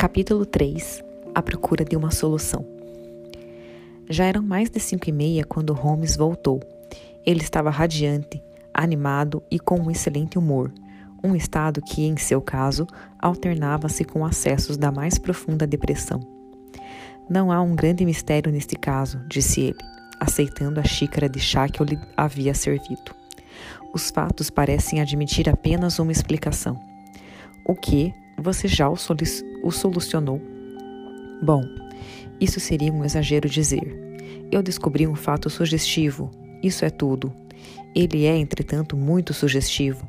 Capítulo 0.00 0.46
3 0.46 1.02
A 1.34 1.42
procura 1.42 1.84
de 1.84 1.96
uma 1.96 2.12
solução. 2.12 2.64
Já 4.08 4.26
eram 4.26 4.40
mais 4.42 4.70
de 4.70 4.78
cinco 4.78 5.10
e 5.10 5.12
meia 5.12 5.42
quando 5.42 5.74
Holmes 5.74 6.14
voltou. 6.14 6.60
Ele 7.26 7.40
estava 7.40 7.68
radiante, 7.68 8.40
animado 8.72 9.42
e 9.50 9.58
com 9.58 9.80
um 9.80 9.90
excelente 9.90 10.38
humor, 10.38 10.72
um 11.20 11.34
estado 11.34 11.82
que, 11.82 12.06
em 12.06 12.16
seu 12.16 12.40
caso, 12.40 12.86
alternava-se 13.18 14.04
com 14.04 14.24
acessos 14.24 14.76
da 14.76 14.92
mais 14.92 15.18
profunda 15.18 15.66
depressão. 15.66 16.20
Não 17.28 17.50
há 17.50 17.60
um 17.60 17.74
grande 17.74 18.04
mistério 18.04 18.52
neste 18.52 18.76
caso, 18.76 19.20
disse 19.26 19.62
ele, 19.62 19.78
aceitando 20.20 20.78
a 20.78 20.84
xícara 20.84 21.28
de 21.28 21.40
chá 21.40 21.68
que 21.68 21.82
eu 21.82 21.86
lhe 21.86 21.98
havia 22.16 22.54
servido. 22.54 23.16
Os 23.92 24.12
fatos 24.12 24.48
parecem 24.48 25.00
admitir 25.00 25.48
apenas 25.48 25.98
uma 25.98 26.12
explicação. 26.12 26.78
O 27.64 27.74
que 27.74 28.14
você 28.40 28.68
já 28.68 28.88
o, 28.88 28.96
o 29.62 29.70
solucionou? 29.70 30.40
Bom, 31.42 31.62
isso 32.40 32.60
seria 32.60 32.92
um 32.92 33.04
exagero 33.04 33.48
dizer. 33.48 33.96
Eu 34.50 34.62
descobri 34.62 35.06
um 35.06 35.14
fato 35.14 35.50
sugestivo. 35.50 36.30
Isso 36.62 36.84
é 36.84 36.90
tudo. 36.90 37.32
Ele 37.94 38.24
é, 38.24 38.36
entretanto, 38.36 38.96
muito 38.96 39.34
sugestivo. 39.34 40.08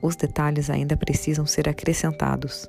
Os 0.00 0.16
detalhes 0.16 0.70
ainda 0.70 0.96
precisam 0.96 1.46
ser 1.46 1.68
acrescentados. 1.68 2.68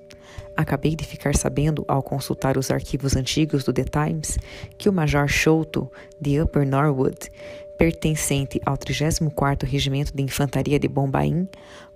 Acabei 0.56 0.96
de 0.96 1.06
ficar 1.06 1.36
sabendo, 1.36 1.86
ao 1.88 2.04
consultar 2.04 2.58
os 2.58 2.70
arquivos 2.70 3.16
antigos 3.16 3.64
do 3.64 3.72
The 3.72 3.86
Times, 3.86 4.38
que 4.78 4.90
o 4.90 4.94
Major 4.94 5.28
Sholto, 5.28 5.90
de 6.20 6.42
Upper 6.42 6.68
Norwood, 6.68 7.32
pertencente 7.78 8.60
ao 8.66 8.78
34º 8.78 9.64
Regimento 9.64 10.16
de 10.16 10.22
Infantaria 10.22 10.78
de 10.78 10.88
Bombaim, 10.88 11.48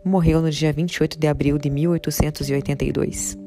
morreu 0.04 0.42
no 0.42 0.50
dia 0.50 0.72
28 0.72 1.20
de 1.20 1.28
abril 1.28 1.58
de 1.58 1.70
1882. 1.70 3.43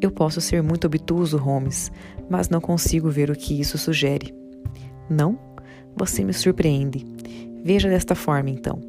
Eu 0.00 0.10
posso 0.10 0.40
ser 0.40 0.62
muito 0.62 0.86
obtuso, 0.86 1.36
Holmes, 1.36 1.90
mas 2.30 2.48
não 2.48 2.60
consigo 2.60 3.10
ver 3.10 3.30
o 3.30 3.36
que 3.36 3.60
isso 3.60 3.76
sugere. 3.76 4.32
Não? 5.10 5.38
Você 5.96 6.24
me 6.24 6.32
surpreende. 6.32 7.04
Veja 7.64 7.88
desta 7.88 8.14
forma, 8.14 8.50
então. 8.50 8.80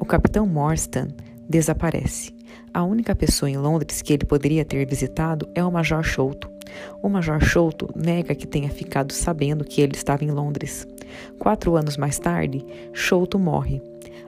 O 0.00 0.04
capitão 0.04 0.46
Morstan 0.46 1.08
desaparece. 1.48 2.34
A 2.74 2.82
única 2.82 3.14
pessoa 3.14 3.48
em 3.48 3.56
Londres 3.56 4.02
que 4.02 4.12
ele 4.12 4.24
poderia 4.24 4.64
ter 4.64 4.84
visitado 4.86 5.48
é 5.54 5.64
o 5.64 5.70
Major 5.70 6.02
Sholto. 6.02 6.50
O 7.02 7.08
Major 7.08 7.40
Sholto 7.40 7.88
nega 7.94 8.34
que 8.34 8.46
tenha 8.46 8.70
ficado 8.70 9.12
sabendo 9.12 9.64
que 9.64 9.80
ele 9.80 9.94
estava 9.94 10.24
em 10.24 10.30
Londres. 10.30 10.86
Quatro 11.38 11.76
anos 11.76 11.96
mais 11.96 12.18
tarde, 12.18 12.64
Sholto 12.92 13.38
morre. 13.38 13.80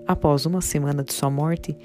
Após 0.06 0.46
uma 0.46 0.60
semana 0.60 1.04
de 1.04 1.12
sua 1.12 1.30
morte, 1.30 1.76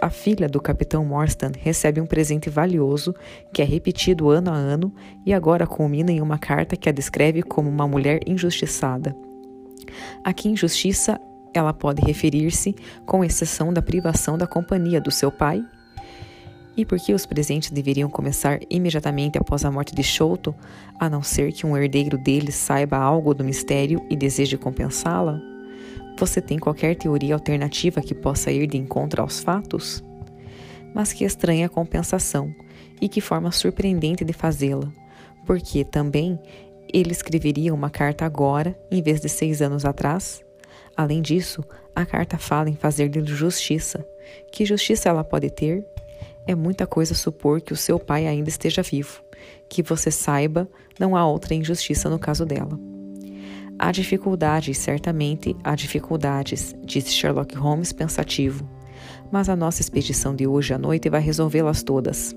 a 0.00 0.10
filha 0.10 0.48
do 0.48 0.60
capitão 0.60 1.04
Morstan 1.04 1.50
recebe 1.58 2.00
um 2.00 2.06
presente 2.06 2.48
valioso 2.48 3.14
que 3.52 3.60
é 3.60 3.64
repetido 3.64 4.30
ano 4.30 4.50
a 4.50 4.54
ano 4.54 4.94
e 5.26 5.34
agora 5.34 5.66
culmina 5.66 6.12
em 6.12 6.20
uma 6.20 6.38
carta 6.38 6.76
que 6.76 6.88
a 6.88 6.92
descreve 6.92 7.42
como 7.42 7.68
uma 7.68 7.86
mulher 7.86 8.20
injustiçada. 8.26 9.14
A 10.22 10.32
que 10.32 10.48
injustiça 10.48 11.20
ela 11.52 11.72
pode 11.72 12.00
referir-se, 12.02 12.76
com 13.04 13.24
exceção 13.24 13.72
da 13.72 13.82
privação 13.82 14.38
da 14.38 14.46
companhia 14.46 15.00
do 15.00 15.10
seu 15.10 15.32
pai 15.32 15.64
e 16.76 16.84
por 16.84 17.00
que 17.00 17.12
os 17.12 17.26
presentes 17.26 17.72
deveriam 17.72 18.08
começar 18.08 18.60
imediatamente 18.70 19.36
após 19.36 19.64
a 19.64 19.70
morte 19.70 19.96
de 19.96 20.02
Sholto, 20.04 20.54
a 21.00 21.10
não 21.10 21.24
ser 21.24 21.52
que 21.52 21.66
um 21.66 21.76
herdeiro 21.76 22.16
deles 22.16 22.54
saiba 22.54 22.96
algo 22.96 23.34
do 23.34 23.42
mistério 23.42 24.00
e 24.08 24.14
deseje 24.14 24.56
compensá-la? 24.56 25.57
Você 26.18 26.40
tem 26.40 26.58
qualquer 26.58 26.96
teoria 26.96 27.34
alternativa 27.34 28.00
que 28.00 28.12
possa 28.12 28.50
ir 28.50 28.66
de 28.66 28.76
encontro 28.76 29.22
aos 29.22 29.38
fatos? 29.38 30.02
Mas 30.92 31.12
que 31.12 31.24
estranha 31.24 31.68
compensação, 31.68 32.52
e 33.00 33.08
que 33.08 33.20
forma 33.20 33.52
surpreendente 33.52 34.24
de 34.24 34.32
fazê-la, 34.32 34.92
porque 35.46 35.84
também 35.84 36.36
ele 36.92 37.12
escreveria 37.12 37.72
uma 37.72 37.88
carta 37.88 38.24
agora 38.24 38.76
em 38.90 39.00
vez 39.00 39.20
de 39.20 39.28
seis 39.28 39.62
anos 39.62 39.84
atrás? 39.84 40.44
Além 40.96 41.22
disso, 41.22 41.62
a 41.94 42.04
carta 42.04 42.36
fala 42.36 42.68
em 42.68 42.74
fazer-lhe 42.74 43.24
justiça. 43.24 44.04
Que 44.50 44.64
justiça 44.66 45.08
ela 45.08 45.22
pode 45.22 45.50
ter? 45.50 45.86
É 46.48 46.54
muita 46.54 46.84
coisa 46.84 47.14
supor 47.14 47.60
que 47.60 47.72
o 47.72 47.76
seu 47.76 47.96
pai 47.96 48.26
ainda 48.26 48.48
esteja 48.48 48.82
vivo. 48.82 49.22
Que 49.68 49.84
você 49.84 50.10
saiba, 50.10 50.68
não 50.98 51.14
há 51.14 51.24
outra 51.24 51.54
injustiça 51.54 52.10
no 52.10 52.18
caso 52.18 52.44
dela. 52.44 52.76
Há 53.78 53.92
dificuldades, 53.92 54.76
certamente 54.78 55.56
há 55.62 55.74
dificuldades, 55.76 56.74
disse 56.84 57.12
Sherlock 57.12 57.56
Holmes 57.56 57.92
pensativo. 57.92 58.68
Mas 59.30 59.48
a 59.48 59.54
nossa 59.54 59.80
expedição 59.80 60.34
de 60.34 60.46
hoje 60.46 60.74
à 60.74 60.78
noite 60.78 61.08
vai 61.08 61.20
resolvê-las 61.20 61.82
todas. 61.82 62.34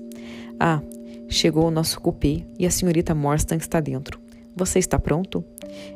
Ah, 0.60 0.80
chegou 1.28 1.66
o 1.66 1.70
nosso 1.70 2.00
cupê 2.00 2.46
e 2.58 2.64
a 2.64 2.70
senhorita 2.70 3.14
Morstan 3.14 3.56
está 3.56 3.80
dentro. 3.80 4.20
Você 4.54 4.78
está 4.78 4.98
pronto? 4.98 5.44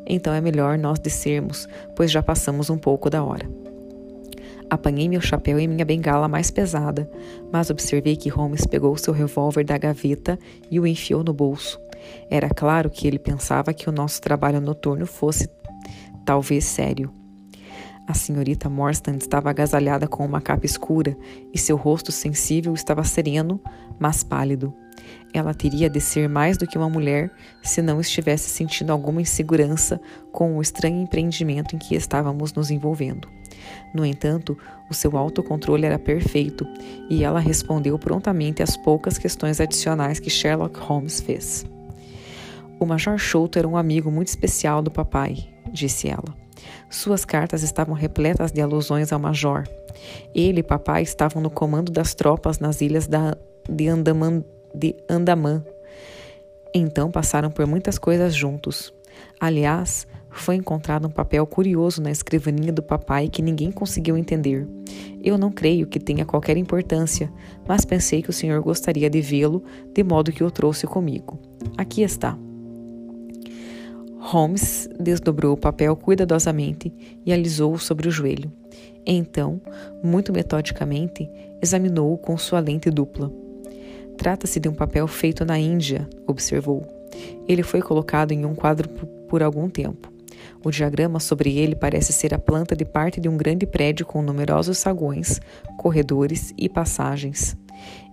Então 0.07 0.35
é 0.35 0.41
melhor 0.41 0.77
nós 0.79 0.99
descermos, 0.99 1.69
pois 1.95 2.11
já 2.11 2.23
passamos 2.23 2.69
um 2.69 2.79
pouco 2.79 3.09
da 3.09 3.23
hora. 3.23 3.49
Apanhei 4.69 5.09
meu 5.09 5.21
chapéu 5.21 5.61
e 5.61 5.69
minha 5.69 5.85
bengala 5.85 6.27
mais 6.27 6.51
pesada, 6.51 7.09
mas 7.53 7.71
observei 7.71 8.17
que 8.17 8.29
Holmes 8.29 8.67
pegou 8.67 8.97
seu 8.97 9.13
revólver 9.13 9.65
da 9.65 9.79
gaveta 9.79 10.37
e 10.69 10.81
o 10.81 10.87
enfiou 10.87 11.23
no 11.23 11.33
bolso. 11.33 11.81
Era 12.31 12.49
claro 12.49 12.91
que 12.91 13.07
ele 13.07 13.19
pensava 13.19 13.73
que 13.73 13.89
o 13.89 13.93
nosso 13.93 14.21
trabalho 14.21 14.61
noturno 14.61 15.07
fosse 15.07 15.49
talvez 16.25 16.65
sério. 16.65 17.13
A 18.07 18.15
senhorita 18.15 18.69
Morstan 18.69 19.17
estava 19.17 19.51
agasalhada 19.51 20.07
com 20.07 20.25
uma 20.25 20.41
capa 20.41 20.65
escura 20.65 21.17
e 21.53 21.59
seu 21.59 21.77
rosto 21.77 22.13
sensível 22.13 22.73
estava 22.73 23.03
sereno, 23.03 23.61
mas 23.99 24.23
pálido. 24.23 24.73
Ela 25.35 25.53
teria 25.53 25.91
de 25.91 26.01
ser 26.01 26.29
mais 26.29 26.57
do 26.57 26.67
que 26.67 26.79
uma 26.79 26.89
mulher 26.89 27.31
se 27.63 27.83
não 27.83 28.01
estivesse 28.01 28.49
sentindo 28.49 28.93
alguma 28.93 29.21
insegurança 29.21 30.01
com 30.33 30.57
o 30.57 30.63
estranho 30.63 31.03
empreendimento 31.03 31.75
em 31.75 31.79
que 31.79 31.97
estávamos 31.97 32.53
nos 32.55 32.71
envolvendo. 32.71 33.29
No 33.93 34.05
entanto, 34.05 34.57
o 34.89 34.95
seu 34.95 35.17
autocontrole 35.17 35.85
era 35.85 35.99
perfeito 35.99 36.67
e 37.11 37.25
ela 37.25 37.41
respondeu 37.41 37.99
prontamente 37.99 38.63
às 38.63 38.77
poucas 38.77 39.19
questões 39.19 39.61
adicionais 39.61 40.21
que 40.21 40.31
Sherlock 40.31 40.79
Holmes 40.79 41.21
fez. 41.21 41.67
O 42.79 42.85
Major 42.85 43.19
Sholto 43.19 43.59
era 43.59 43.67
um 43.67 43.77
amigo 43.77 44.11
muito 44.11 44.29
especial 44.29 44.83
do 44.83 44.91
papai, 44.91 45.49
disse 45.73 46.09
ela. 46.09 46.35
Suas 46.91 47.25
cartas 47.25 47.63
estavam 47.63 47.95
repletas 47.95 48.53
de 48.53 48.61
alusões 48.61 49.13
ao 49.13 49.19
Major. 49.19 49.65
Ele 50.35 50.61
e 50.61 50.63
papai 50.63 51.03
estavam 51.03 51.43
no 51.43 51.51
comando 51.51 51.91
das 51.91 52.15
tropas 52.15 52.59
nas 52.59 52.81
ilhas 52.81 53.07
da, 53.07 53.37
de, 53.69 53.89
Andaman, 53.89 54.45
de 54.75 54.95
Andaman. 55.09 55.65
Então 56.75 57.11
passaram 57.11 57.51
por 57.51 57.67
muitas 57.67 57.99
coisas 57.99 58.35
juntos. 58.35 58.93
Aliás, 59.41 60.07
foi 60.31 60.57
encontrado 60.57 61.09
um 61.09 61.11
papel 61.11 61.47
curioso 61.47 62.03
na 62.03 62.11
escrivaninha 62.11 62.73
do 62.73 62.83
papai 62.83 63.29
que 63.29 63.41
ninguém 63.41 63.73
conseguiu 63.73 64.17
entender. 64.17 64.69
Eu 65.23 65.39
não 65.39 65.51
creio 65.51 65.87
que 65.87 65.99
tenha 65.99 66.27
qualquer 66.27 66.57
importância, 66.57 67.33
mas 67.67 67.85
pensei 67.85 68.23
que 68.23 68.31
o 68.31 68.35
senhor 68.35 68.61
gostaria 68.63 69.09
de 69.09 69.21
vê-lo, 69.21 69.65
de 69.93 70.05
modo 70.05 70.31
que 70.31 70.45
o 70.45 70.51
trouxe 70.51 70.87
comigo. 70.87 71.41
Aqui 71.77 72.03
está. 72.03 72.39
Holmes 74.27 74.89
desdobrou 74.99 75.55
o 75.55 75.57
papel 75.57 75.95
cuidadosamente 75.95 76.93
e 77.25 77.33
alisou-o 77.33 77.79
sobre 77.79 78.09
o 78.09 78.11
joelho. 78.11 78.53
Então, 79.07 79.61
muito 80.03 80.33
metodicamente, 80.33 81.31
examinou-o 81.63 82.19
com 82.19 82.37
sua 82.37 82.59
lente 82.59 82.91
dupla. 82.91 83.33
Trata-se 84.19 84.59
de 84.59 84.69
um 84.69 84.75
papel 84.75 85.07
feito 85.07 85.45
na 85.45 85.57
Índia, 85.57 86.09
observou. 86.27 86.85
Ele 87.47 87.63
foi 87.63 87.81
colocado 87.81 88.33
em 88.33 88.45
um 88.45 88.53
quadro 88.53 88.89
por 89.29 89.45
algum 89.45 89.71
tempo. 89.71 90.13
O 90.65 90.73
diagrama 90.73 91.21
sobre 91.21 91.57
ele 91.57 91.77
parece 91.77 92.13
ser 92.13 92.35
a 92.35 92.39
planta 92.39 92.75
de 92.75 92.85
parte 92.85 93.21
de 93.21 93.29
um 93.29 93.37
grande 93.37 93.65
prédio 93.65 94.05
com 94.05 94.23
numerosos 94.23 94.79
saguões, 94.79 95.41
corredores 95.79 96.53
e 96.59 96.69
passagens. 96.69 97.57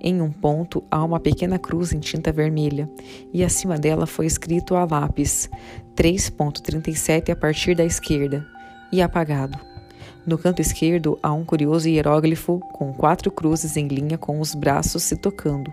Em 0.01 0.21
um 0.21 0.31
ponto 0.31 0.83
há 0.91 1.03
uma 1.03 1.19
pequena 1.19 1.57
cruz 1.57 1.93
em 1.93 1.99
tinta 1.99 2.31
vermelha 2.31 2.89
e 3.33 3.43
acima 3.43 3.77
dela 3.77 4.05
foi 4.05 4.25
escrito 4.25 4.75
a 4.75 4.85
lápis 4.85 5.49
3.37 5.95 7.31
a 7.31 7.35
partir 7.35 7.75
da 7.75 7.85
esquerda 7.85 8.45
e 8.91 9.01
apagado. 9.01 9.57
No 10.25 10.37
canto 10.37 10.61
esquerdo 10.61 11.19
há 11.21 11.33
um 11.33 11.43
curioso 11.43 11.89
hieróglifo 11.89 12.59
com 12.71 12.93
quatro 12.93 13.29
cruzes 13.29 13.75
em 13.75 13.87
linha 13.87 14.17
com 14.17 14.39
os 14.39 14.55
braços 14.55 15.03
se 15.03 15.17
tocando. 15.17 15.71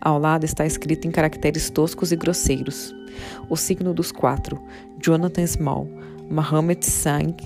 Ao 0.00 0.18
lado 0.18 0.44
está 0.44 0.64
escrito 0.64 1.06
em 1.06 1.10
caracteres 1.10 1.70
toscos 1.70 2.12
e 2.12 2.16
grosseiros: 2.16 2.94
o 3.48 3.56
signo 3.56 3.92
dos 3.92 4.12
quatro, 4.12 4.62
Jonathan 5.00 5.46
Small, 5.46 5.88
Mohammed 6.30 6.84
Singh, 6.84 7.36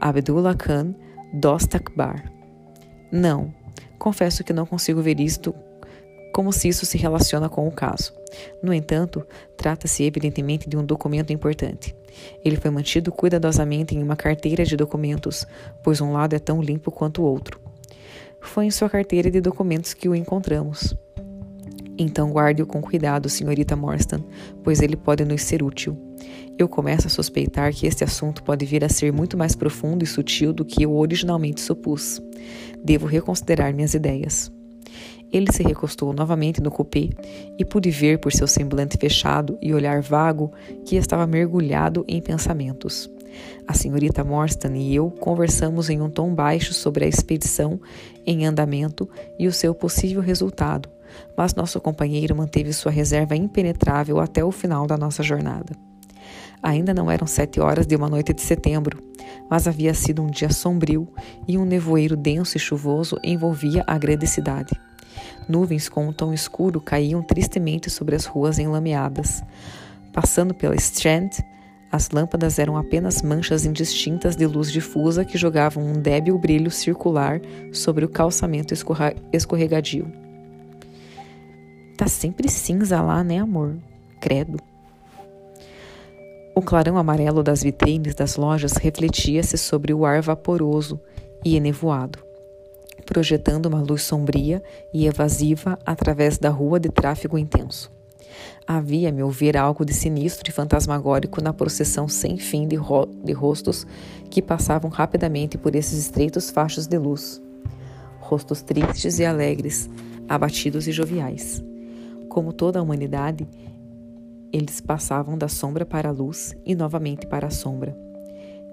Abdullah 0.00 0.54
Khan, 0.54 0.94
Dostakbar. 1.32 2.30
Não, 3.10 3.52
confesso 3.98 4.44
que 4.44 4.52
não 4.52 4.66
consigo 4.66 5.00
ver 5.00 5.18
isto 5.20 5.54
como 6.38 6.52
se 6.52 6.68
isso 6.68 6.86
se 6.86 6.96
relaciona 6.96 7.48
com 7.48 7.66
o 7.66 7.72
caso. 7.72 8.12
No 8.62 8.72
entanto, 8.72 9.26
trata-se 9.56 10.04
evidentemente 10.04 10.68
de 10.68 10.76
um 10.76 10.86
documento 10.86 11.32
importante. 11.32 11.96
Ele 12.44 12.54
foi 12.54 12.70
mantido 12.70 13.10
cuidadosamente 13.10 13.96
em 13.96 14.00
uma 14.00 14.14
carteira 14.14 14.64
de 14.64 14.76
documentos, 14.76 15.44
pois 15.82 16.00
um 16.00 16.12
lado 16.12 16.36
é 16.36 16.38
tão 16.38 16.62
limpo 16.62 16.92
quanto 16.92 17.22
o 17.22 17.24
outro. 17.24 17.60
Foi 18.40 18.66
em 18.66 18.70
sua 18.70 18.88
carteira 18.88 19.32
de 19.32 19.40
documentos 19.40 19.92
que 19.92 20.08
o 20.08 20.14
encontramos. 20.14 20.96
Então 21.98 22.30
guarde-o 22.30 22.66
com 22.66 22.80
cuidado, 22.80 23.28
senhorita 23.28 23.74
Morstan, 23.74 24.22
pois 24.62 24.80
ele 24.80 24.94
pode 24.94 25.24
nos 25.24 25.42
ser 25.42 25.60
útil. 25.60 25.98
Eu 26.56 26.68
começo 26.68 27.08
a 27.08 27.10
suspeitar 27.10 27.74
que 27.74 27.84
este 27.84 28.04
assunto 28.04 28.44
pode 28.44 28.64
vir 28.64 28.84
a 28.84 28.88
ser 28.88 29.12
muito 29.12 29.36
mais 29.36 29.56
profundo 29.56 30.04
e 30.04 30.06
sutil 30.06 30.52
do 30.52 30.64
que 30.64 30.84
eu 30.84 30.94
originalmente 30.94 31.60
supus. 31.60 32.22
Devo 32.80 33.08
reconsiderar 33.08 33.74
minhas 33.74 33.92
ideias. 33.92 34.56
Ele 35.32 35.52
se 35.52 35.62
recostou 35.62 36.12
novamente 36.12 36.60
no 36.60 36.70
cupê 36.70 37.10
e 37.58 37.64
pude 37.64 37.90
ver 37.90 38.18
por 38.18 38.32
seu 38.32 38.46
semblante 38.46 38.96
fechado 38.96 39.58
e 39.60 39.74
olhar 39.74 40.00
vago 40.00 40.52
que 40.84 40.96
estava 40.96 41.26
mergulhado 41.26 42.04
em 42.08 42.20
pensamentos. 42.20 43.10
A 43.66 43.74
senhorita 43.74 44.24
Morstan 44.24 44.76
e 44.76 44.94
eu 44.94 45.10
conversamos 45.10 45.90
em 45.90 46.00
um 46.00 46.08
tom 46.08 46.34
baixo 46.34 46.72
sobre 46.72 47.04
a 47.04 47.08
expedição 47.08 47.78
em 48.26 48.46
andamento 48.46 49.08
e 49.38 49.46
o 49.46 49.52
seu 49.52 49.74
possível 49.74 50.22
resultado, 50.22 50.88
mas 51.36 51.54
nosso 51.54 51.80
companheiro 51.80 52.34
manteve 52.34 52.72
sua 52.72 52.90
reserva 52.90 53.36
impenetrável 53.36 54.18
até 54.18 54.42
o 54.42 54.50
final 54.50 54.86
da 54.86 54.96
nossa 54.96 55.22
jornada. 55.22 55.72
Ainda 56.62 56.92
não 56.92 57.10
eram 57.10 57.26
sete 57.26 57.60
horas 57.60 57.86
de 57.86 57.94
uma 57.94 58.08
noite 58.08 58.32
de 58.32 58.40
setembro, 58.40 58.98
mas 59.48 59.68
havia 59.68 59.94
sido 59.94 60.22
um 60.22 60.26
dia 60.26 60.50
sombrio 60.50 61.08
e 61.46 61.56
um 61.56 61.64
nevoeiro 61.64 62.16
denso 62.16 62.56
e 62.56 62.60
chuvoso 62.60 63.16
envolvia 63.22 63.84
a 63.86 63.96
grande 63.96 64.26
cidade. 64.26 64.72
Nuvens 65.46 65.88
com 65.88 66.08
um 66.08 66.12
tom 66.12 66.32
escuro 66.32 66.80
caíam 66.80 67.22
tristemente 67.22 67.90
sobre 67.90 68.16
as 68.16 68.24
ruas 68.24 68.58
enlameadas. 68.58 69.42
Passando 70.12 70.54
pela 70.54 70.74
Strand, 70.76 71.30
as 71.90 72.10
lâmpadas 72.10 72.58
eram 72.58 72.76
apenas 72.76 73.22
manchas 73.22 73.64
indistintas 73.64 74.36
de 74.36 74.46
luz 74.46 74.70
difusa 74.70 75.24
que 75.24 75.38
jogavam 75.38 75.82
um 75.82 75.94
débil 75.94 76.38
brilho 76.38 76.70
circular 76.70 77.40
sobre 77.72 78.04
o 78.04 78.08
calçamento 78.08 78.74
escorregadio. 79.32 80.10
Tá 81.96 82.06
sempre 82.06 82.48
cinza 82.48 83.00
lá, 83.00 83.24
né, 83.24 83.38
amor? 83.38 83.76
Credo. 84.20 84.58
O 86.54 86.60
clarão 86.60 86.98
amarelo 86.98 87.42
das 87.42 87.62
vitrines 87.62 88.14
das 88.14 88.36
lojas 88.36 88.72
refletia-se 88.72 89.56
sobre 89.56 89.94
o 89.94 90.04
ar 90.04 90.20
vaporoso 90.20 91.00
e 91.44 91.56
enevoado, 91.56 92.18
projetando 93.08 93.64
uma 93.64 93.80
luz 93.80 94.02
sombria 94.02 94.62
e 94.92 95.06
evasiva 95.06 95.78
através 95.86 96.36
da 96.36 96.50
rua 96.50 96.78
de 96.78 96.90
tráfego 96.90 97.38
intenso. 97.38 97.90
Havia, 98.66 99.08
a 99.08 99.12
meu 99.12 99.30
ver, 99.30 99.56
algo 99.56 99.82
de 99.82 99.94
sinistro 99.94 100.50
e 100.50 100.52
fantasmagórico 100.52 101.42
na 101.42 101.54
procissão 101.54 102.06
sem 102.06 102.36
fim 102.36 102.68
de, 102.68 102.76
ro 102.76 103.06
de 103.06 103.32
rostos 103.32 103.86
que 104.30 104.42
passavam 104.42 104.90
rapidamente 104.90 105.56
por 105.56 105.74
esses 105.74 105.98
estreitos 105.98 106.50
fachos 106.50 106.86
de 106.86 106.98
luz. 106.98 107.40
Rostos 108.20 108.60
tristes 108.60 109.18
e 109.18 109.24
alegres, 109.24 109.88
abatidos 110.28 110.86
e 110.86 110.92
joviais. 110.92 111.64
Como 112.28 112.52
toda 112.52 112.78
a 112.78 112.82
humanidade, 112.82 113.48
eles 114.52 114.82
passavam 114.82 115.38
da 115.38 115.48
sombra 115.48 115.86
para 115.86 116.10
a 116.10 116.12
luz 116.12 116.54
e 116.62 116.74
novamente 116.74 117.26
para 117.26 117.46
a 117.46 117.50
sombra. 117.50 117.96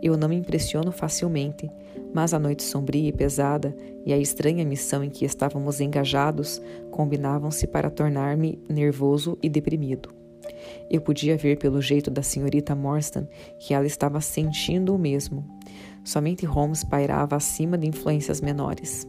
Eu 0.03 0.17
não 0.17 0.27
me 0.27 0.35
impressiono 0.35 0.91
facilmente, 0.91 1.71
mas 2.13 2.33
a 2.33 2.39
noite 2.39 2.63
sombria 2.63 3.09
e 3.09 3.13
pesada 3.13 3.75
e 4.05 4.13
a 4.13 4.17
estranha 4.17 4.63
missão 4.63 5.03
em 5.03 5.09
que 5.09 5.25
estávamos 5.25 5.81
engajados 5.81 6.61
combinavam-se 6.91 7.67
para 7.67 7.89
tornar-me 7.89 8.59
nervoso 8.69 9.37
e 9.41 9.49
deprimido. 9.49 10.09
Eu 10.89 11.01
podia 11.01 11.35
ver 11.35 11.57
pelo 11.57 11.81
jeito 11.81 12.09
da 12.11 12.21
senhorita 12.21 12.75
Morstan 12.75 13.27
que 13.59 13.73
ela 13.73 13.85
estava 13.85 14.21
sentindo 14.21 14.93
o 14.93 14.99
mesmo. 14.99 15.43
Somente 16.03 16.45
Holmes 16.45 16.83
pairava 16.83 17.35
acima 17.35 17.77
de 17.77 17.87
influências 17.87 18.39
menores. 18.39 19.07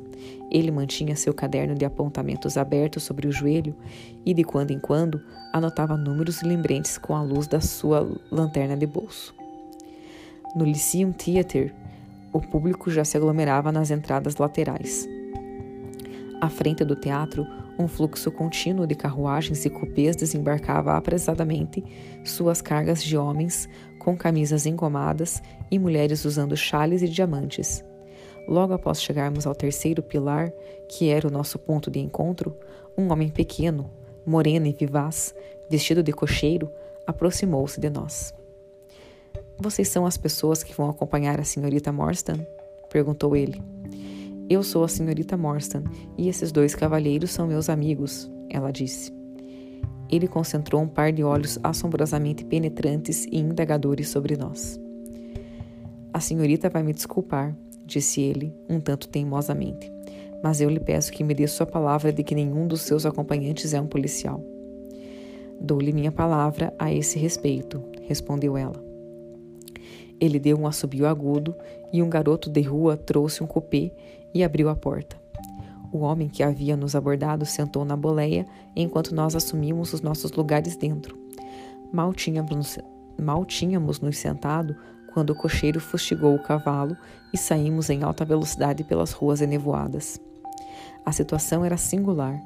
Ele 0.51 0.71
mantinha 0.71 1.15
seu 1.15 1.35
caderno 1.35 1.75
de 1.75 1.85
apontamentos 1.85 2.57
aberto 2.57 2.99
sobre 2.99 3.29
o 3.29 3.33
joelho 3.33 3.75
e, 4.25 4.33
de 4.33 4.45
quando 4.45 4.71
em 4.71 4.79
quando, 4.79 5.21
anotava 5.53 5.97
números 5.97 6.43
lembretes 6.43 6.97
com 6.99 7.15
a 7.15 7.23
luz 7.23 7.47
da 7.47 7.61
sua 7.61 8.09
lanterna 8.31 8.77
de 8.77 8.87
bolso. 8.87 9.35
No 10.55 10.65
Lyceum 10.65 11.13
Theatre, 11.13 11.75
o 12.37 12.41
público 12.41 12.91
já 12.91 13.05
se 13.05 13.17
aglomerava 13.17 13.73
nas 13.73 13.91
entradas 13.91 14.37
laterais. 14.37 15.09
À 16.41 16.49
frente 16.51 16.85
do 16.85 16.95
teatro, 16.95 17.47
um 17.79 17.89
fluxo 17.89 18.31
contínuo 18.31 18.87
de 18.87 18.95
carruagens 18.95 19.65
e 19.65 19.71
cupês 19.71 20.15
desembarcava 20.15 20.97
apressadamente 20.97 21.83
suas 22.25 22.61
cargas 22.61 23.03
de 23.03 23.17
homens 23.17 23.69
com 23.99 24.17
camisas 24.17 24.67
engomadas 24.67 25.43
e 25.71 25.79
mulheres 25.79 26.25
usando 26.25 26.57
chales 26.57 27.03
e 27.03 27.09
diamantes. 27.09 27.83
Logo 28.47 28.75
após 28.75 29.03
chegarmos 29.03 29.47
ao 29.47 29.55
terceiro 29.55 30.03
pilar, 30.03 30.53
que 30.89 31.09
era 31.09 31.27
o 31.27 31.31
nosso 31.31 31.59
ponto 31.59 31.91
de 31.91 31.99
encontro, 31.99 32.57
um 32.97 33.11
homem 33.11 33.29
pequeno, 33.29 33.91
moreno 34.25 34.67
e 34.67 34.73
vivaz, 34.73 35.35
vestido 35.69 36.03
de 36.03 36.13
cocheiro, 36.13 36.71
aproximou-se 37.07 37.81
de 37.81 37.91
nós. 37.91 38.33
Vocês 39.59 39.89
são 39.89 40.05
as 40.05 40.19
pessoas 40.19 40.63
que 40.63 40.75
vão 40.75 40.91
acompanhar 40.91 41.41
a 41.41 41.45
senhorita 41.45 41.91
Morstan? 41.91 42.47
perguntou 42.91 43.35
ele. 43.35 43.63
Eu 44.51 44.63
sou 44.63 44.85
a 44.85 44.89
senhorita 44.89 45.37
Morstan 45.37 45.83
e 46.17 46.29
esses 46.29 46.53
dois 46.53 46.75
cavalheiros 46.75 47.31
são 47.31 47.47
meus 47.47 47.71
amigos, 47.71 48.31
ela 48.51 48.71
disse. 48.71 49.13
Ele 50.11 50.29
concentrou 50.29 50.83
um 50.83 50.87
par 50.87 51.11
de 51.11 51.25
olhos 51.25 51.59
assombrosamente 51.63 52.45
penetrantes 52.45 53.25
e 53.25 53.39
indagadores 53.39 54.11
sobre 54.11 54.37
nós. 54.37 54.79
A 56.13 56.21
senhorita 56.21 56.69
vai 56.69 56.83
me 56.83 56.93
desculpar, 56.93 57.57
disse 57.85 58.21
ele, 58.21 58.55
um 58.69 58.79
tanto 58.79 59.09
teimosamente, 59.09 59.91
mas 60.43 60.61
eu 60.61 60.69
lhe 60.69 60.81
peço 60.81 61.11
que 61.11 61.25
me 61.25 61.35
dê 61.35 61.47
sua 61.47 61.67
palavra 61.67 62.13
de 62.13 62.23
que 62.23 62.35
nenhum 62.35 62.69
dos 62.69 62.83
seus 62.83 63.05
acompanhantes 63.07 63.73
é 63.73 63.81
um 63.81 63.87
policial. 63.87 64.45
Dou-lhe 65.59 65.93
minha 65.93 66.13
palavra 66.13 66.73
a 66.79 66.93
esse 66.93 67.19
respeito, 67.19 67.83
respondeu 68.03 68.57
ela. 68.57 68.86
Ele 70.21 70.39
deu 70.39 70.59
um 70.59 70.67
assobio 70.67 71.07
agudo 71.07 71.55
e 71.93 72.03
um 72.03 72.09
garoto 72.09 72.51
de 72.51 72.63
rua 72.63 72.97
trouxe 72.97 73.43
um 73.43 73.47
cupê 73.47 73.93
e 74.33 74.43
abriu 74.43 74.69
a 74.69 74.77
porta. 74.77 75.17
O 75.93 75.99
homem 75.99 76.29
que 76.29 76.43
havia 76.43 76.77
nos 76.77 76.95
abordado 76.95 77.47
sentou 77.47 77.85
na 77.85 77.97
boleia 77.97 78.47
enquanto 78.75 79.15
nós 79.15 79.35
assumimos 79.35 79.93
os 79.93 80.01
nossos 80.01 80.33
lugares 80.33 80.77
dentro. 80.77 81.17
Mal 81.93 82.13
tínhamos, 82.13 82.79
mal 83.21 83.45
tínhamos 83.45 84.01
nos 84.01 84.19
sentado 84.19 84.77
quando 85.13 85.31
o 85.31 85.35
cocheiro 85.35 85.81
fustigou 85.81 86.35
o 86.35 86.43
cavalo 86.43 86.97
e 87.33 87.39
saímos 87.39 87.89
em 87.89 88.03
alta 88.03 88.25
velocidade 88.25 88.85
pelas 88.85 89.13
ruas 89.13 89.41
enevoadas. 89.41 90.21
A 91.07 91.13
situação 91.13 91.65
era 91.65 91.77
singular. 91.77 92.39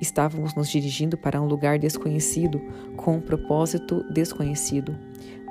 Estávamos 0.00 0.54
nos 0.54 0.68
dirigindo 0.68 1.16
para 1.16 1.40
um 1.40 1.46
lugar 1.46 1.78
desconhecido, 1.78 2.60
com 2.96 3.16
um 3.16 3.20
propósito 3.20 4.02
desconhecido. 4.12 4.96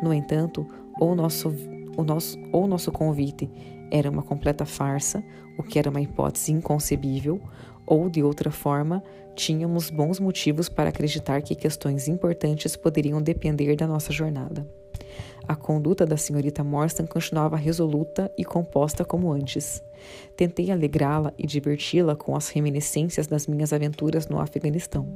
No 0.04 0.14
entanto, 0.14 0.68
ou 1.00 1.16
nosso, 1.16 1.56
o 1.98 2.04
nosso, 2.04 2.38
ou 2.52 2.68
nosso 2.68 2.92
convite 2.92 3.50
era 3.92 4.10
uma 4.10 4.24
completa 4.24 4.66
farsa, 4.66 5.24
o 5.58 5.64
que 5.64 5.80
era 5.80 5.90
uma 5.90 6.02
hipótese 6.02 6.52
inconcebível, 6.52 7.40
ou 7.86 8.10
de 8.10 8.24
outra 8.24 8.52
forma, 8.52 9.04
tínhamos 9.36 9.90
bons 9.90 10.20
motivos 10.20 10.68
para 10.68 10.90
acreditar 10.90 11.42
que 11.42 11.56
questões 11.56 12.08
importantes 12.08 12.76
poderiam 12.76 13.22
depender 13.22 13.76
da 13.76 13.88
nossa 13.88 14.12
jornada. 14.12 14.68
A 15.48 15.56
conduta 15.56 16.06
da 16.06 16.18
senhorita 16.18 16.64
Morstan 16.64 17.06
continuava 17.06 17.56
resoluta 17.56 18.32
e 18.36 18.44
composta 18.44 19.06
como 19.06 19.32
antes. 19.32 19.84
Tentei 20.36 20.72
alegrá-la 20.72 21.32
e 21.38 21.46
diverti-la 21.46 22.16
com 22.16 22.36
as 22.36 22.50
reminiscências 22.50 23.28
das 23.28 23.46
minhas 23.46 23.72
aventuras 23.72 24.28
no 24.28 24.40
Afeganistão. 24.40 25.08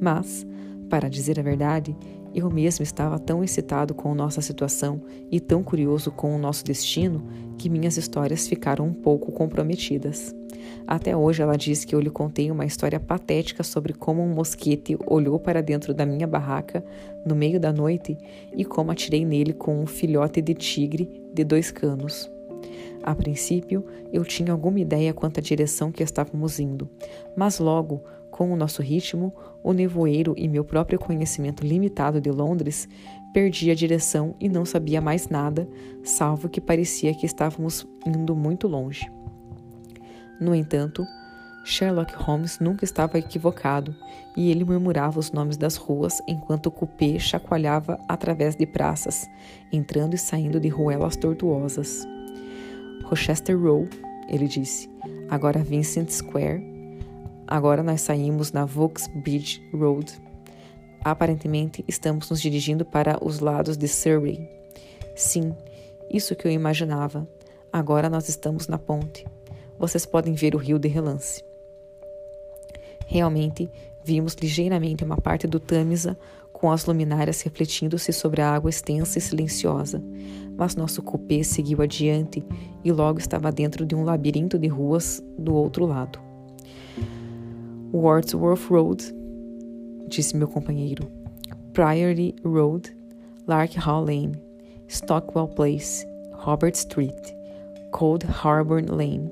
Mas, 0.00 0.46
para 0.88 1.10
dizer 1.10 1.38
a 1.38 1.42
verdade, 1.42 1.94
eu 2.34 2.50
mesmo 2.50 2.82
estava 2.82 3.18
tão 3.18 3.42
excitado 3.44 3.94
com 3.94 4.14
nossa 4.14 4.40
situação 4.40 5.02
e 5.30 5.40
tão 5.40 5.62
curioso 5.62 6.10
com 6.10 6.34
o 6.34 6.38
nosso 6.38 6.64
destino 6.64 7.22
que 7.58 7.68
minhas 7.68 7.96
histórias 7.96 8.46
ficaram 8.46 8.86
um 8.86 8.94
pouco 8.94 9.30
comprometidas. 9.30 10.34
Até 10.86 11.16
hoje 11.16 11.42
ela 11.42 11.56
diz 11.56 11.84
que 11.84 11.94
eu 11.94 12.00
lhe 12.00 12.10
contei 12.10 12.50
uma 12.50 12.64
história 12.64 12.98
patética 12.98 13.62
sobre 13.62 13.92
como 13.92 14.22
um 14.22 14.34
mosquete 14.34 14.96
olhou 15.06 15.38
para 15.38 15.62
dentro 15.62 15.92
da 15.92 16.06
minha 16.06 16.26
barraca 16.26 16.84
no 17.26 17.34
meio 17.34 17.58
da 17.58 17.72
noite 17.72 18.16
e 18.56 18.64
como 18.64 18.90
atirei 18.90 19.24
nele 19.24 19.52
com 19.52 19.80
um 19.80 19.86
filhote 19.86 20.40
de 20.40 20.54
tigre 20.54 21.22
de 21.32 21.44
dois 21.44 21.70
canos. 21.70 22.30
A 23.02 23.14
princípio, 23.14 23.84
eu 24.12 24.24
tinha 24.24 24.52
alguma 24.52 24.78
ideia 24.78 25.12
quanto 25.12 25.40
à 25.40 25.42
direção 25.42 25.90
que 25.90 26.04
estávamos 26.04 26.60
indo, 26.60 26.88
mas 27.36 27.58
logo, 27.58 28.04
com 28.32 28.50
o 28.50 28.56
nosso 28.56 28.82
ritmo, 28.82 29.32
o 29.62 29.72
nevoeiro 29.72 30.34
e 30.36 30.48
meu 30.48 30.64
próprio 30.64 30.98
conhecimento 30.98 31.64
limitado 31.64 32.20
de 32.20 32.30
Londres, 32.30 32.88
perdi 33.32 33.70
a 33.70 33.74
direção 33.74 34.34
e 34.40 34.48
não 34.48 34.64
sabia 34.64 35.00
mais 35.00 35.28
nada, 35.28 35.68
salvo 36.02 36.48
que 36.48 36.60
parecia 36.60 37.14
que 37.14 37.26
estávamos 37.26 37.86
indo 38.04 38.34
muito 38.34 38.66
longe. 38.66 39.08
No 40.40 40.54
entanto, 40.54 41.06
Sherlock 41.64 42.12
Holmes 42.14 42.58
nunca 42.58 42.84
estava 42.84 43.18
equivocado 43.18 43.94
e 44.36 44.50
ele 44.50 44.64
murmurava 44.64 45.20
os 45.20 45.30
nomes 45.30 45.56
das 45.56 45.76
ruas 45.76 46.20
enquanto 46.26 46.66
o 46.66 46.70
cupê 46.70 47.20
chacoalhava 47.20 48.00
através 48.08 48.56
de 48.56 48.66
praças, 48.66 49.28
entrando 49.72 50.14
e 50.14 50.18
saindo 50.18 50.58
de 50.58 50.68
ruelas 50.68 51.16
tortuosas. 51.16 52.04
Rochester 53.04 53.60
Row, 53.60 53.86
ele 54.28 54.48
disse, 54.48 54.90
agora 55.28 55.62
Vincent 55.62 56.08
Square, 56.10 56.71
Agora 57.52 57.82
nós 57.82 58.00
saímos 58.00 58.50
na 58.50 58.64
Vauxbridge 58.64 59.62
Road. 59.74 60.10
Aparentemente, 61.04 61.84
estamos 61.86 62.30
nos 62.30 62.40
dirigindo 62.40 62.82
para 62.82 63.22
os 63.22 63.40
lados 63.40 63.76
de 63.76 63.86
Surrey. 63.86 64.48
Sim, 65.14 65.54
isso 66.10 66.34
que 66.34 66.48
eu 66.48 66.50
imaginava. 66.50 67.28
Agora 67.70 68.08
nós 68.08 68.26
estamos 68.26 68.68
na 68.68 68.78
ponte. 68.78 69.26
Vocês 69.78 70.06
podem 70.06 70.32
ver 70.32 70.54
o 70.54 70.58
rio 70.58 70.78
de 70.78 70.88
relance. 70.88 71.44
Realmente, 73.06 73.70
vimos 74.02 74.32
ligeiramente 74.32 75.04
uma 75.04 75.18
parte 75.18 75.46
do 75.46 75.60
Tâmisa 75.60 76.18
com 76.54 76.70
as 76.70 76.86
luminárias 76.86 77.42
refletindo-se 77.42 78.14
sobre 78.14 78.40
a 78.40 78.50
água 78.50 78.70
extensa 78.70 79.18
e 79.18 79.20
silenciosa. 79.20 80.02
Mas 80.56 80.74
nosso 80.74 81.02
cupê 81.02 81.44
seguiu 81.44 81.82
adiante 81.82 82.42
e 82.82 82.90
logo 82.90 83.18
estava 83.18 83.52
dentro 83.52 83.84
de 83.84 83.94
um 83.94 84.04
labirinto 84.04 84.58
de 84.58 84.68
ruas 84.68 85.22
do 85.36 85.54
outro 85.54 85.84
lado. 85.84 86.31
Wordsworth 87.92 88.70
Road, 88.70 89.14
disse 90.08 90.34
meu 90.34 90.48
companheiro. 90.48 91.06
Priory 91.74 92.34
Road, 92.42 92.90
Lark 93.46 93.78
Hall 93.78 94.06
Lane, 94.06 94.32
Stockwell 94.88 95.48
Place, 95.48 96.06
Robert 96.32 96.72
Street, 96.74 97.34
Cold 97.90 98.26
Harbour 98.26 98.82
Lane. 98.90 99.30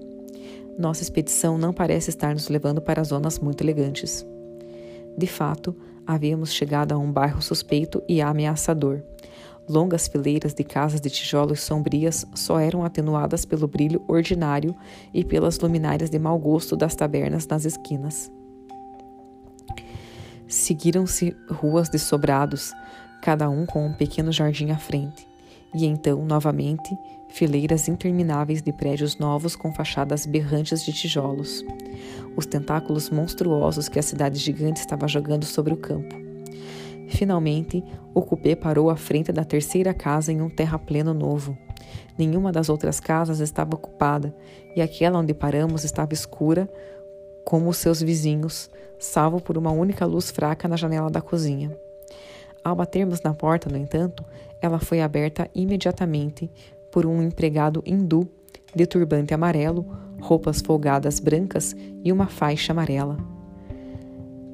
Nossa 0.78 1.02
expedição 1.02 1.56
não 1.56 1.72
parece 1.72 2.10
estar 2.10 2.34
nos 2.34 2.50
levando 2.50 2.82
para 2.82 3.02
zonas 3.02 3.38
muito 3.38 3.62
elegantes. 3.64 4.26
De 5.16 5.26
fato, 5.26 5.74
havíamos 6.06 6.52
chegado 6.52 6.92
a 6.92 6.98
um 6.98 7.10
bairro 7.10 7.40
suspeito 7.40 8.02
e 8.06 8.20
ameaçador. 8.20 9.02
Longas 9.66 10.06
fileiras 10.06 10.52
de 10.52 10.64
casas 10.64 11.00
de 11.00 11.08
tijolos 11.08 11.62
sombrias 11.62 12.26
só 12.34 12.60
eram 12.60 12.84
atenuadas 12.84 13.46
pelo 13.46 13.66
brilho 13.66 14.02
ordinário 14.06 14.76
e 15.14 15.24
pelas 15.24 15.58
luminárias 15.58 16.10
de 16.10 16.18
mau 16.18 16.38
gosto 16.38 16.76
das 16.76 16.94
tabernas 16.94 17.46
nas 17.46 17.64
esquinas. 17.64 18.30
Seguiram-se 20.50 21.34
ruas 21.48 21.88
de 21.88 21.98
sobrados, 21.98 22.74
cada 23.22 23.48
um 23.48 23.64
com 23.64 23.86
um 23.86 23.92
pequeno 23.94 24.30
jardim 24.30 24.70
à 24.70 24.76
frente, 24.76 25.26
e 25.74 25.86
então, 25.86 26.24
novamente, 26.26 26.94
fileiras 27.28 27.88
intermináveis 27.88 28.60
de 28.60 28.72
prédios 28.72 29.16
novos 29.16 29.56
com 29.56 29.72
fachadas 29.72 30.26
berrantes 30.26 30.84
de 30.84 30.92
tijolos 30.92 31.64
os 32.36 32.46
tentáculos 32.46 33.10
monstruosos 33.10 33.88
que 33.88 33.98
a 33.98 34.02
cidade 34.02 34.38
gigante 34.38 34.80
estava 34.80 35.06
jogando 35.08 35.44
sobre 35.44 35.72
o 35.72 35.76
campo. 35.76 36.16
Finalmente, 37.08 37.82
o 38.14 38.22
cupê 38.22 38.54
parou 38.54 38.88
à 38.88 38.96
frente 38.96 39.32
da 39.32 39.44
terceira 39.44 39.92
casa 39.92 40.32
em 40.32 40.40
um 40.40 40.48
terrapleno 40.48 41.12
novo. 41.12 41.58
Nenhuma 42.16 42.52
das 42.52 42.68
outras 42.68 43.00
casas 43.00 43.40
estava 43.40 43.74
ocupada 43.74 44.34
e 44.76 44.80
aquela 44.80 45.18
onde 45.18 45.34
paramos 45.34 45.84
estava 45.84 46.14
escura, 46.14 46.70
como 47.44 47.68
os 47.68 47.76
seus 47.76 48.00
vizinhos, 48.00 48.70
salvo 48.98 49.40
por 49.40 49.56
uma 49.56 49.70
única 49.70 50.04
luz 50.04 50.30
fraca 50.30 50.68
na 50.68 50.76
janela 50.76 51.10
da 51.10 51.20
cozinha. 51.20 51.76
Ao 52.62 52.76
batermos 52.76 53.22
na 53.22 53.32
porta, 53.32 53.70
no 53.70 53.76
entanto, 53.76 54.24
ela 54.60 54.78
foi 54.78 55.00
aberta 55.00 55.48
imediatamente 55.54 56.50
por 56.92 57.06
um 57.06 57.22
empregado 57.22 57.82
hindu 57.86 58.28
de 58.74 58.86
turbante 58.86 59.32
amarelo, 59.32 59.86
roupas 60.20 60.60
folgadas 60.60 61.18
brancas 61.18 61.74
e 62.04 62.12
uma 62.12 62.26
faixa 62.26 62.72
amarela. 62.72 63.16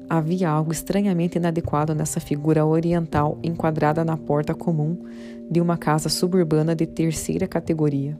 Havia 0.09 0.49
algo 0.49 0.71
estranhamente 0.71 1.37
inadequado 1.37 1.93
nessa 1.93 2.21
figura 2.21 2.65
oriental 2.65 3.37
enquadrada 3.43 4.05
na 4.05 4.15
porta 4.15 4.53
comum 4.53 4.97
de 5.51 5.59
uma 5.59 5.77
casa 5.77 6.07
suburbana 6.07 6.73
de 6.73 6.85
terceira 6.85 7.45
categoria. 7.45 8.17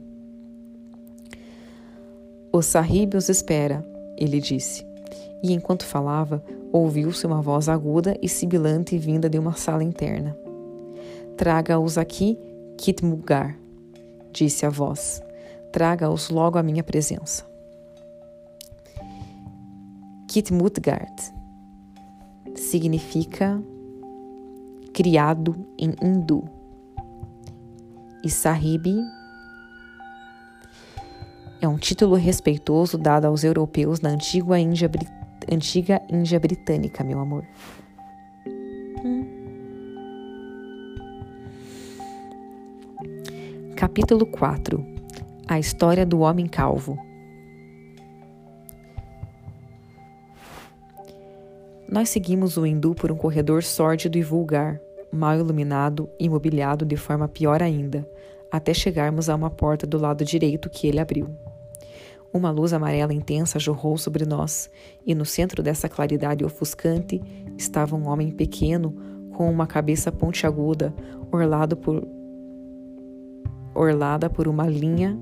O 2.52 2.60
Sahib 2.60 3.14
os 3.14 3.30
espera, 3.30 3.84
ele 4.18 4.40
disse. 4.40 4.86
E 5.42 5.52
enquanto 5.52 5.86
falava, 5.86 6.42
ouviu-se 6.72 7.26
uma 7.26 7.40
voz 7.40 7.68
aguda 7.68 8.18
e 8.20 8.28
sibilante 8.28 8.98
vinda 8.98 9.30
de 9.30 9.38
uma 9.38 9.54
sala 9.54 9.84
interna. 9.84 10.36
Traga-os 11.36 11.96
aqui, 11.96 12.36
Kitmugar, 12.76 13.56
disse 14.32 14.66
a 14.66 14.70
voz 14.70 15.22
traga-os 15.72 16.30
logo 16.30 16.58
à 16.58 16.62
minha 16.62 16.82
presença. 16.82 17.46
Kitmutgard 20.28 21.32
significa 22.56 23.62
criado 24.92 25.56
em 25.78 25.94
hindu. 26.02 26.44
E 28.24 28.30
Sahib 28.30 28.86
é 31.60 31.68
um 31.68 31.76
título 31.76 32.14
respeitoso 32.14 32.96
dado 32.96 33.26
aos 33.26 33.44
europeus 33.44 34.00
na 34.00 34.10
antiga 34.10 34.58
Índia, 34.58 34.90
antiga 35.50 36.00
Índia 36.08 36.38
britânica, 36.38 37.02
meu 37.04 37.18
amor. 37.18 37.44
Hum. 39.04 39.26
Capítulo 43.76 44.26
4 44.26 44.98
a 45.48 45.58
história 45.58 46.04
do 46.04 46.20
homem 46.20 46.46
calvo. 46.46 46.98
Nós 51.90 52.10
seguimos 52.10 52.58
o 52.58 52.66
hindu 52.66 52.94
por 52.94 53.10
um 53.10 53.16
corredor 53.16 53.62
sórdido 53.62 54.18
e 54.18 54.22
vulgar, 54.22 54.78
mal 55.10 55.38
iluminado 55.38 56.06
e 56.20 56.28
mobiliado 56.28 56.84
de 56.84 56.98
forma 56.98 57.26
pior 57.26 57.62
ainda, 57.62 58.06
até 58.52 58.74
chegarmos 58.74 59.30
a 59.30 59.34
uma 59.34 59.48
porta 59.48 59.86
do 59.86 59.98
lado 59.98 60.22
direito 60.22 60.68
que 60.68 60.86
ele 60.86 61.00
abriu. 61.00 61.34
Uma 62.32 62.50
luz 62.50 62.72
amarela 62.72 63.14
intensa 63.14 63.58
jorrou 63.58 63.96
sobre 63.96 64.26
nós, 64.26 64.70
e 65.06 65.14
no 65.14 65.24
centro 65.24 65.62
dessa 65.62 65.88
claridade 65.88 66.44
ofuscante 66.44 67.20
estava 67.56 67.96
um 67.96 68.06
homem 68.08 68.30
pequeno 68.30 68.94
com 69.32 69.50
uma 69.50 69.66
cabeça 69.66 70.12
pontiaguda, 70.12 70.94
orlado 71.32 71.76
por 71.76 72.06
orlada 73.74 74.28
por 74.28 74.48
uma 74.48 74.66
linha 74.66 75.16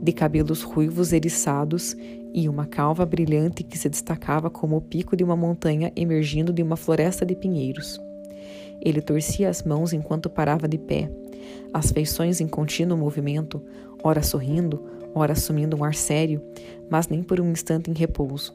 de 0.00 0.12
cabelos 0.12 0.62
ruivos 0.62 1.12
eriçados 1.12 1.96
e 2.32 2.48
uma 2.48 2.64
calva 2.64 3.04
brilhante 3.04 3.62
que 3.62 3.76
se 3.76 3.88
destacava 3.88 4.48
como 4.48 4.76
o 4.76 4.80
pico 4.80 5.16
de 5.16 5.22
uma 5.22 5.36
montanha 5.36 5.92
emergindo 5.94 6.52
de 6.52 6.62
uma 6.62 6.76
floresta 6.76 7.26
de 7.26 7.34
pinheiros. 7.34 8.00
Ele 8.80 9.00
torcia 9.00 9.48
as 9.48 9.62
mãos 9.62 9.92
enquanto 9.92 10.30
parava 10.30 10.66
de 10.66 10.78
pé, 10.78 11.10
as 11.72 11.92
feições 11.92 12.40
em 12.40 12.48
contínuo 12.48 12.96
movimento, 12.96 13.62
ora 14.02 14.22
sorrindo, 14.22 14.82
ora 15.14 15.32
assumindo 15.32 15.76
um 15.76 15.84
ar 15.84 15.94
sério, 15.94 16.42
mas 16.90 17.08
nem 17.08 17.22
por 17.22 17.40
um 17.40 17.50
instante 17.50 17.90
em 17.90 17.94
repouso. 17.94 18.54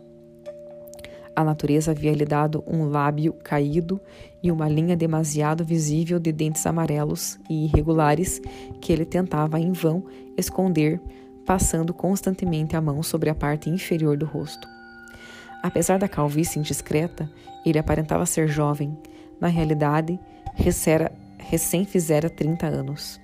A 1.35 1.43
natureza 1.43 1.91
havia 1.91 2.13
lhe 2.13 2.25
dado 2.25 2.63
um 2.65 2.89
lábio 2.89 3.31
caído 3.31 4.01
e 4.41 4.51
uma 4.51 4.67
linha 4.67 4.97
demasiado 4.97 5.63
visível 5.63 6.19
de 6.19 6.31
dentes 6.31 6.65
amarelos 6.65 7.37
e 7.49 7.65
irregulares 7.65 8.41
que 8.81 8.91
ele 8.91 9.05
tentava 9.05 9.59
em 9.59 9.71
vão 9.71 10.03
esconder 10.35 10.99
passando 11.47 11.93
constantemente 11.93 12.75
a 12.75 12.81
mão 12.81 13.01
sobre 13.01 13.29
a 13.29 13.35
parte 13.35 13.69
inferior 13.69 14.17
do 14.17 14.25
rosto. 14.25 14.67
Apesar 15.63 15.97
da 15.97 16.07
calvície 16.07 16.59
indiscreta, 16.59 17.31
ele 17.65 17.79
aparentava 17.79 18.25
ser 18.25 18.49
jovem. 18.49 18.95
Na 19.39 19.47
realidade, 19.47 20.19
recém 21.37 21.85
fizera 21.85 22.29
30 22.29 22.67
anos. 22.67 23.19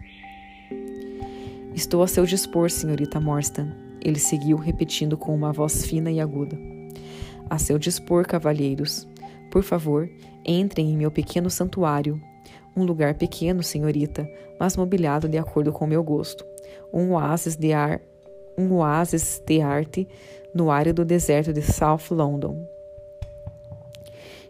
Estou 1.76 2.04
a 2.04 2.08
seu 2.08 2.26
dispor, 2.26 2.70
senhorita 2.70 3.20
Morstan, 3.20 3.76
ele 4.00 4.20
seguiu 4.20 4.58
repetindo 4.58 5.18
com 5.18 5.34
uma 5.34 5.52
voz 5.52 5.86
fina 5.86 6.12
e 6.12 6.20
aguda. 6.20 6.58
A 7.50 7.58
seu 7.58 7.80
dispor, 7.80 8.28
cavalheiros. 8.28 9.08
Por 9.50 9.64
favor, 9.64 10.10
entrem 10.46 10.92
em 10.92 10.98
meu 10.98 11.10
pequeno 11.10 11.50
santuário. 11.50 12.22
Um 12.76 12.84
lugar 12.84 13.16
pequeno, 13.16 13.64
senhorita, 13.64 14.28
mas 14.60 14.76
mobiliado 14.76 15.28
de 15.28 15.38
acordo 15.38 15.72
com 15.72 15.88
meu 15.88 16.04
gosto. 16.04 16.46
Um 16.94 17.14
oásis 17.14 17.56
de 17.56 17.74
ar 17.74 18.02
um 18.56 18.72
oásis 18.76 19.42
de 19.46 19.62
arte 19.62 20.08
no 20.54 20.70
árido 20.70 21.04
deserto 21.04 21.52
de 21.52 21.62
South 21.62 22.12
London. 22.12 22.73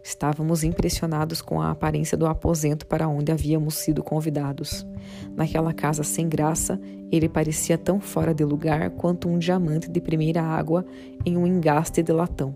Estávamos 0.03 0.65
impressionados 0.65 1.41
com 1.41 1.61
a 1.61 1.71
aparência 1.71 2.17
do 2.17 2.25
aposento 2.25 2.85
para 2.85 3.07
onde 3.07 3.31
havíamos 3.31 3.75
sido 3.75 4.03
convidados. 4.03 4.85
Naquela 5.33 5.73
casa 5.73 6.03
sem 6.03 6.27
graça, 6.27 6.79
ele 7.09 7.29
parecia 7.29 7.77
tão 7.77 8.01
fora 8.01 8.33
de 8.33 8.43
lugar 8.43 8.89
quanto 8.91 9.29
um 9.29 9.39
diamante 9.39 9.89
de 9.89 10.01
primeira 10.01 10.43
água 10.43 10.85
em 11.25 11.37
um 11.37 11.47
engaste 11.47 12.03
de 12.03 12.11
latão. 12.11 12.53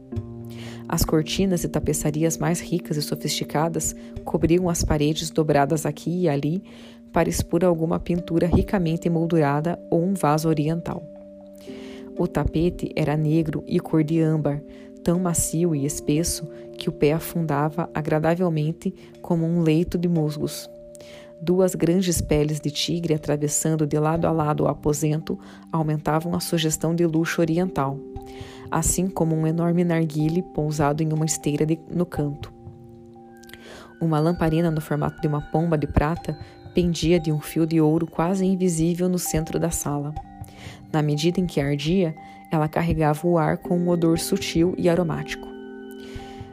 As 0.90 1.06
cortinas 1.06 1.64
e 1.64 1.70
tapeçarias 1.70 2.38
mais 2.38 2.60
ricas 2.60 2.98
e 2.98 3.02
sofisticadas 3.02 3.96
cobriam 4.26 4.70
as 4.70 4.84
paredes 4.84 5.30
dobradas 5.30 5.86
aqui 5.86 6.24
e 6.24 6.30
ali 6.30 6.62
para 7.14 7.30
expor 7.30 7.64
alguma 7.64 8.00
pintura 8.00 8.48
ricamente 8.48 9.08
emoldurada 9.08 9.80
ou 9.90 10.04
um 10.04 10.14
vaso 10.14 10.50
oriental. 10.50 11.04
O 12.18 12.28
tapete 12.28 12.92
era 12.96 13.16
negro 13.16 13.64
e 13.68 13.80
cor 13.80 14.04
de 14.04 14.20
âmbar, 14.22 14.62
tão 15.08 15.22
macio 15.22 15.74
e 15.74 15.86
espesso 15.86 16.46
que 16.78 16.90
o 16.90 16.92
pé 16.92 17.14
afundava 17.14 17.90
agradavelmente 17.94 18.94
como 19.22 19.46
um 19.46 19.62
leito 19.62 19.98
de 19.98 20.06
musgos. 20.10 20.70
Duas 21.42 21.76
grandes 21.76 22.20
peles 22.20 22.60
de 22.60 22.70
tigre 22.70 23.14
atravessando 23.14 23.88
de 23.88 23.98
lado 23.98 24.28
a 24.28 24.32
lado 24.32 24.66
o 24.66 24.68
aposento 24.68 25.40
aumentavam 25.72 26.36
a 26.36 26.42
sugestão 26.42 26.94
de 26.94 27.06
luxo 27.06 27.40
oriental. 27.40 27.98
assim 28.70 29.08
como 29.08 29.34
um 29.34 29.48
enorme 29.48 29.86
narguile 29.86 30.42
pousado 30.54 31.02
em 31.02 31.14
uma 31.14 31.24
esteira 31.24 31.66
de, 31.66 31.80
no 31.90 32.06
canto. 32.06 32.52
Uma 34.02 34.20
lamparina 34.20 34.70
no 34.70 34.82
formato 34.82 35.22
de 35.22 35.28
uma 35.30 35.40
pomba 35.40 35.78
de 35.78 35.88
prata 35.88 36.38
pendia 36.74 37.18
de 37.18 37.32
um 37.32 37.40
fio 37.40 37.66
de 37.66 37.80
ouro 37.80 38.06
quase 38.06 38.46
invisível 38.46 39.08
no 39.08 39.18
centro 39.18 39.58
da 39.58 39.72
sala. 39.72 40.14
Na 40.92 41.02
medida 41.02 41.40
em 41.40 41.46
que 41.46 41.62
ardia, 41.62 42.14
ela 42.52 42.68
carregava 42.68 43.28
o 43.28 43.38
ar 43.38 43.58
com 43.58 43.78
um 43.78 43.90
odor 43.90 44.20
sutil 44.20 44.74
e 44.78 44.90
aromático. 44.90 45.48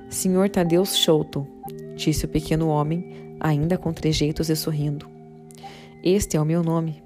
Senhor 0.08 0.48
Tadeus 0.48 0.96
Sholto, 0.96 1.46
disse 1.96 2.24
o 2.24 2.28
pequeno 2.28 2.68
homem, 2.68 3.36
ainda 3.40 3.76
com 3.76 3.92
trejeitos 3.92 4.48
e 4.48 4.56
sorrindo. 4.56 5.08
Este 6.02 6.36
é 6.36 6.40
o 6.40 6.44
meu 6.44 6.62
nome. 6.62 7.02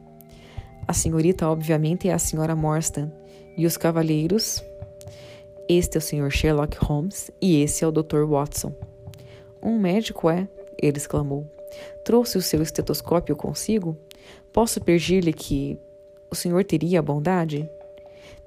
A 0.86 0.92
senhorita, 0.92 1.48
obviamente, 1.48 2.08
é 2.08 2.12
a 2.12 2.18
senhora 2.18 2.56
Morstan, 2.56 3.10
e 3.58 3.66
os 3.66 3.76
cavalheiros. 3.76 4.64
Este 5.68 5.96
é 5.96 5.98
o 5.98 6.02
senhor 6.02 6.30
Sherlock 6.30 6.78
Holmes 6.78 7.30
e 7.42 7.60
esse 7.60 7.84
é 7.84 7.86
o 7.86 7.90
Dr. 7.90 8.24
Watson. 8.24 8.72
Um 9.60 9.78
médico 9.78 10.30
é? 10.30 10.48
Ele 10.80 10.96
exclamou. 10.96 11.44
Trouxe 12.04 12.38
o 12.38 12.42
seu 12.42 12.62
estetoscópio 12.62 13.36
consigo? 13.36 13.98
Posso 14.52 14.80
pedir-lhe 14.80 15.32
que 15.32 15.78
o 16.30 16.34
senhor 16.34 16.64
teria 16.64 17.00
a 17.00 17.02
bondade? 17.02 17.68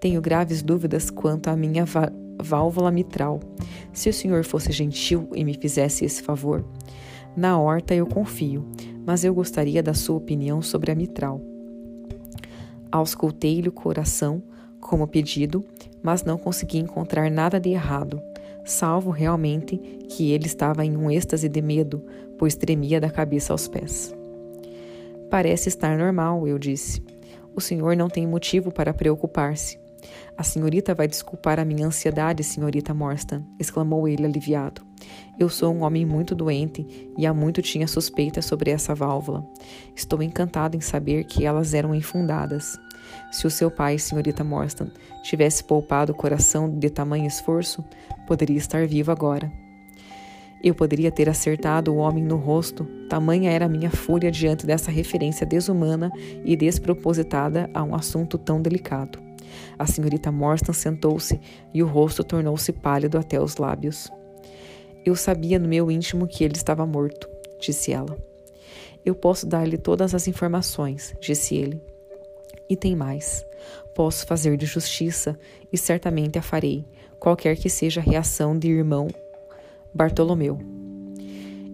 Tenho 0.01 0.19
graves 0.19 0.63
dúvidas 0.63 1.11
quanto 1.11 1.47
à 1.47 1.55
minha 1.55 1.85
válvula 2.41 2.89
mitral. 2.89 3.39
Se 3.93 4.09
o 4.09 4.13
senhor 4.13 4.43
fosse 4.43 4.71
gentil 4.71 5.29
e 5.35 5.45
me 5.45 5.53
fizesse 5.53 6.03
esse 6.03 6.23
favor. 6.23 6.65
Na 7.37 7.59
horta 7.59 7.93
eu 7.93 8.07
confio, 8.07 8.65
mas 9.05 9.23
eu 9.23 9.31
gostaria 9.31 9.83
da 9.83 9.93
sua 9.93 10.17
opinião 10.17 10.59
sobre 10.59 10.91
a 10.91 10.95
mitral. 10.95 11.39
Auscultei-lhe 12.91 13.69
o 13.69 13.71
coração, 13.71 14.41
como 14.79 15.07
pedido, 15.07 15.63
mas 16.01 16.23
não 16.23 16.35
consegui 16.35 16.79
encontrar 16.79 17.29
nada 17.29 17.59
de 17.59 17.69
errado, 17.69 18.19
salvo 18.65 19.11
realmente 19.11 19.77
que 20.09 20.31
ele 20.31 20.47
estava 20.47 20.83
em 20.83 20.97
um 20.97 21.11
êxtase 21.11 21.47
de 21.47 21.61
medo, 21.61 22.03
pois 22.39 22.55
tremia 22.55 22.99
da 22.99 23.11
cabeça 23.11 23.53
aos 23.53 23.67
pés. 23.67 24.13
Parece 25.29 25.69
estar 25.69 25.95
normal, 25.95 26.47
eu 26.47 26.57
disse. 26.57 27.03
O 27.55 27.61
senhor 27.61 27.95
não 27.95 28.09
tem 28.09 28.25
motivo 28.25 28.71
para 28.71 28.93
preocupar-se. 28.93 29.80
A 30.37 30.43
senhorita 30.43 30.93
vai 30.93 31.07
desculpar 31.07 31.59
a 31.59 31.65
minha 31.65 31.87
ansiedade, 31.87 32.43
senhorita 32.43 32.93
Morstan, 32.93 33.43
exclamou 33.59 34.07
ele 34.07 34.25
aliviado. 34.25 34.81
Eu 35.39 35.49
sou 35.49 35.73
um 35.73 35.83
homem 35.83 36.05
muito 36.05 36.35
doente 36.35 37.11
e 37.17 37.25
há 37.25 37.33
muito 37.33 37.61
tinha 37.61 37.87
suspeita 37.87 38.41
sobre 38.41 38.71
essa 38.71 38.93
válvula. 38.93 39.45
Estou 39.95 40.21
encantado 40.21 40.77
em 40.77 40.81
saber 40.81 41.23
que 41.25 41.45
elas 41.45 41.73
eram 41.73 41.95
infundadas. 41.95 42.77
Se 43.31 43.47
o 43.47 43.49
seu 43.51 43.71
pai, 43.71 43.97
senhorita 43.97 44.43
Morstan, 44.43 44.91
tivesse 45.23 45.63
poupado 45.63 46.11
o 46.11 46.15
coração 46.15 46.69
de 46.69 46.89
tamanho 46.89 47.27
esforço, 47.27 47.83
poderia 48.27 48.57
estar 48.57 48.87
vivo 48.87 49.11
agora. 49.11 49.51
Eu 50.63 50.75
poderia 50.75 51.11
ter 51.11 51.27
acertado 51.27 51.91
o 51.91 51.97
homem 51.97 52.23
no 52.23 52.35
rosto, 52.35 52.85
tamanha 53.09 53.49
era 53.49 53.67
minha 53.67 53.89
fúria 53.89 54.29
diante 54.29 54.65
dessa 54.65 54.91
referência 54.91 55.45
desumana 55.45 56.11
e 56.45 56.55
despropositada 56.55 57.67
a 57.73 57.81
um 57.81 57.95
assunto 57.95 58.37
tão 58.37 58.61
delicado. 58.61 59.30
A 59.77 59.85
senhorita 59.85 60.31
Morstan 60.31 60.73
sentou-se 60.73 61.39
e 61.73 61.81
o 61.81 61.87
rosto 61.87 62.23
tornou-se 62.23 62.71
pálido 62.71 63.17
até 63.17 63.41
os 63.41 63.57
lábios. 63.57 64.09
Eu 65.05 65.15
sabia 65.15 65.57
no 65.57 65.67
meu 65.67 65.89
íntimo 65.89 66.27
que 66.27 66.43
ele 66.43 66.55
estava 66.55 66.85
morto, 66.85 67.27
disse 67.59 67.91
ela. 67.91 68.17
Eu 69.03 69.15
posso 69.15 69.47
dar-lhe 69.47 69.77
todas 69.77 70.13
as 70.13 70.27
informações, 70.27 71.15
disse 71.19 71.55
ele. 71.55 71.81
E 72.69 72.75
tem 72.75 72.95
mais. 72.95 73.45
Posso 73.95 74.25
fazer 74.25 74.55
de 74.57 74.65
justiça, 74.65 75.37
e 75.71 75.77
certamente 75.77 76.37
a 76.37 76.41
farei, 76.41 76.85
qualquer 77.19 77.57
que 77.57 77.69
seja 77.69 77.99
a 77.99 78.03
reação 78.03 78.57
de 78.57 78.69
irmão 78.69 79.07
Bartolomeu. 79.93 80.80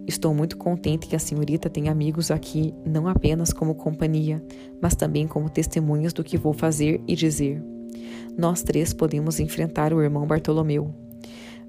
Estou 0.08 0.34
muito 0.34 0.56
contente 0.56 1.06
que 1.06 1.17
a 1.17 1.20
senhorita 1.20 1.70
tenha 1.70 1.91
amigos 1.91 2.32
aqui, 2.32 2.74
não 2.86 3.10
apenas 3.10 3.52
como 3.52 3.76
companhia, 3.76 4.41
mas 4.82 4.96
também 4.96 5.28
como 5.28 5.50
testemunhas 5.50 6.13
do 6.13 6.24
que 6.24 6.38
vou 6.38 6.54
fazer 6.54 7.02
e 7.06 7.13
dizer. 7.13 7.62
Nós 8.38 8.63
três 8.63 8.93
podemos 8.93 9.38
enfrentar 9.38 9.93
o 9.93 10.02
irmão 10.02 10.26
Bartolomeu, 10.26 10.96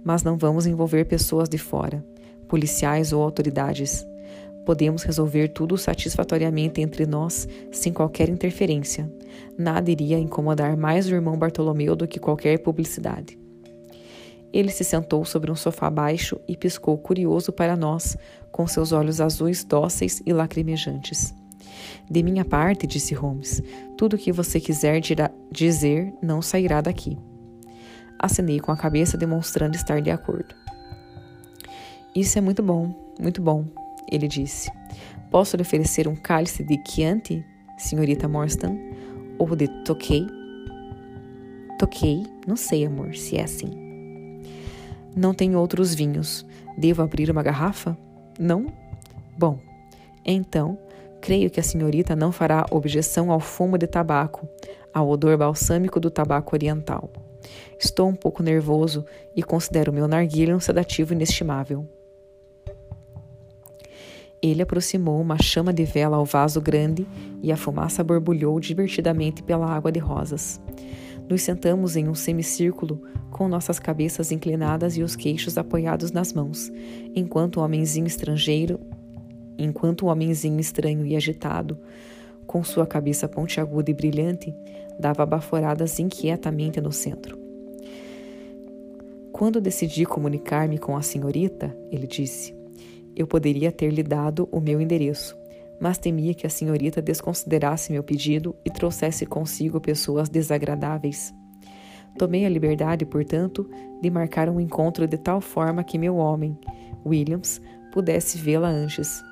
mas 0.05 0.23
não 0.23 0.39
vamos 0.39 0.69
envolver 0.69 1.05
pessoas 1.07 1.49
de 1.49 1.59
fora, 1.59 2.07
policiais 2.47 3.13
ou 3.13 3.25
autoridades. 3.25 4.07
Podemos 4.65 5.03
resolver 5.03 5.49
tudo 5.49 5.77
satisfatoriamente 5.77 6.81
entre 6.81 7.07
nós, 7.07 7.49
sem 7.73 7.93
qualquer 7.93 8.29
interferência. 8.29 9.13
Nada 9.59 9.91
iria 9.91 10.17
incomodar 10.17 10.77
mais 10.77 11.09
o 11.09 11.15
irmão 11.15 11.37
Bartolomeu 11.37 11.97
do 11.97 12.07
que 12.07 12.21
qualquer 12.21 12.59
publicidade. 12.59 13.37
Ele 14.53 14.71
se 14.71 14.85
sentou 14.85 15.25
sobre 15.25 15.51
um 15.51 15.55
sofá 15.55 15.91
baixo 15.91 16.41
e 16.49 16.57
piscou 16.57 16.97
curioso 16.97 17.53
para 17.53 17.77
nós, 17.77 18.17
com 18.51 18.67
seus 18.67 18.93
olhos 18.93 19.21
azuis 19.21 19.63
dóceis 19.65 20.23
e 20.25 20.33
lacrimejantes. 20.33 21.35
De 22.11 22.23
minha 22.23 22.45
parte, 22.45 22.87
disse 22.87 23.15
Holmes, 23.15 23.63
tudo 23.97 24.17
o 24.17 24.19
que 24.19 24.33
você 24.33 24.59
quiser 24.59 25.01
dizer 25.53 26.13
não 26.23 26.41
sairá 26.41 26.81
daqui. 26.81 27.19
Acenei 28.19 28.59
com 28.59 28.73
a 28.73 28.77
cabeça, 28.77 29.17
demonstrando 29.17 29.77
estar 29.77 30.01
de 30.01 30.11
acordo. 30.11 30.55
Isso 32.17 32.39
é 32.39 32.41
muito 32.41 32.63
bom, 32.63 33.15
muito 33.21 33.41
bom, 33.41 33.67
ele 34.11 34.27
disse. 34.27 34.71
Posso 35.31 35.57
lhe 35.57 35.63
oferecer 35.63 36.09
um 36.09 36.17
cálice 36.17 36.65
de 36.65 36.83
Chianti, 36.89 37.45
senhorita 37.77 38.27
Morstan? 38.27 38.77
Ou 39.39 39.55
de 39.55 39.69
Tokay? 39.85 40.27
Tokay? 41.79 42.25
Não 42.47 42.57
sei, 42.57 42.87
amor, 42.87 43.15
se 43.15 43.37
é 43.37 43.45
assim. 43.45 43.88
Não 45.19 45.35
tenho 45.35 45.59
outros 45.59 45.93
vinhos. 45.93 46.47
Devo 46.79 47.03
abrir 47.03 47.29
uma 47.29 47.43
garrafa? 47.43 47.99
Não? 48.39 48.67
Bom, 49.37 49.59
então, 50.25 50.79
creio 51.21 51.51
que 51.51 51.59
a 51.59 51.63
senhorita 51.63 52.15
não 52.15 52.31
fará 52.31 52.65
objeção 52.71 53.33
ao 53.33 53.41
fumo 53.41 53.77
de 53.77 53.89
tabaco, 53.89 54.49
ao 54.95 55.09
odor 55.09 55.37
balsâmico 55.37 55.99
do 55.99 56.09
tabaco 56.09 56.55
oriental. 56.55 57.11
Estou 57.81 58.09
um 58.09 58.15
pouco 58.15 58.45
nervoso 58.45 59.05
e 59.35 59.43
considero 59.43 59.93
meu 59.93 60.07
narguilha 60.07 60.55
um 60.55 60.61
sedativo 60.61 61.13
inestimável. 61.13 61.85
Ele 64.41 64.63
aproximou 64.63 65.21
uma 65.21 65.43
chama 65.43 65.73
de 65.73 65.85
vela 65.85 66.17
ao 66.17 66.25
vaso 66.25 66.61
grande 66.61 67.05
e 67.43 67.51
a 67.51 67.57
fumaça 67.57 68.05
borbulhou 68.05 68.61
divertidamente 68.61 69.43
pela 69.43 69.67
água 69.67 69.91
de 69.91 69.99
rosas. 69.99 70.61
Nos 71.29 71.43
sentamos 71.43 71.95
em 71.95 72.09
um 72.09 72.15
semicírculo, 72.15 73.03
com 73.31 73.49
nossas 73.49 73.79
cabeças 73.79 74.33
inclinadas 74.33 74.97
e 74.97 75.03
os 75.03 75.15
queixos 75.15 75.59
apoiados 75.59 76.11
nas 76.11 76.33
mãos, 76.33 76.73
enquanto 77.15 77.59
o 77.59 77.63
homenzinho 77.63 78.07
estrangeiro, 78.07 78.81
enquanto 79.59 80.07
o 80.07 80.09
homenzinho 80.09 80.59
estranho 80.59 81.05
e 81.05 81.15
agitado, 81.15 81.79
com 82.47 82.65
sua 82.65 82.87
cabeça 82.87 83.29
pontiaguda 83.29 83.91
e 83.91 83.95
brilhante, 83.95 84.55
dava 84.99 85.27
baforadas 85.27 85.99
inquietamente 85.99 86.81
no 86.81 86.91
centro. 86.91 87.39
Quando 89.31 89.61
decidi 89.61 90.07
comunicar-me 90.07 90.79
com 90.79 90.97
a 90.97 91.03
senhorita, 91.03 91.77
ele 91.93 92.07
disse, 92.07 92.57
eu 93.15 93.27
poderia 93.27 93.71
ter 93.71 93.91
lhe 93.93 94.03
dado 94.03 94.49
o 94.51 94.61
meu 94.61 94.81
endereço, 94.81 95.37
mas 95.81 95.99
temia 95.99 96.35
que 96.35 96.47
a 96.47 96.51
senhorita 96.51 97.01
desconsiderasse 97.01 97.93
meu 97.93 98.03
pedido 98.03 98.55
e 98.65 98.71
trouxesse 98.71 99.25
consigo 99.25 99.81
pessoas 99.81 100.29
desagradáveis. 100.29 101.35
Tomei 102.19 102.45
a 102.45 102.49
liberdade, 102.49 103.05
portanto, 103.05 103.69
de 104.03 104.11
marcar 104.11 104.49
um 104.49 104.61
encontro 104.61 105.07
de 105.07 105.17
tal 105.17 105.41
forma 105.41 105.85
que 105.85 105.99
meu 105.99 106.17
homem, 106.17 106.59
Williams, 107.07 107.61
pudesse 107.93 108.39
vê-la 108.39 108.69
antes. 108.69 109.23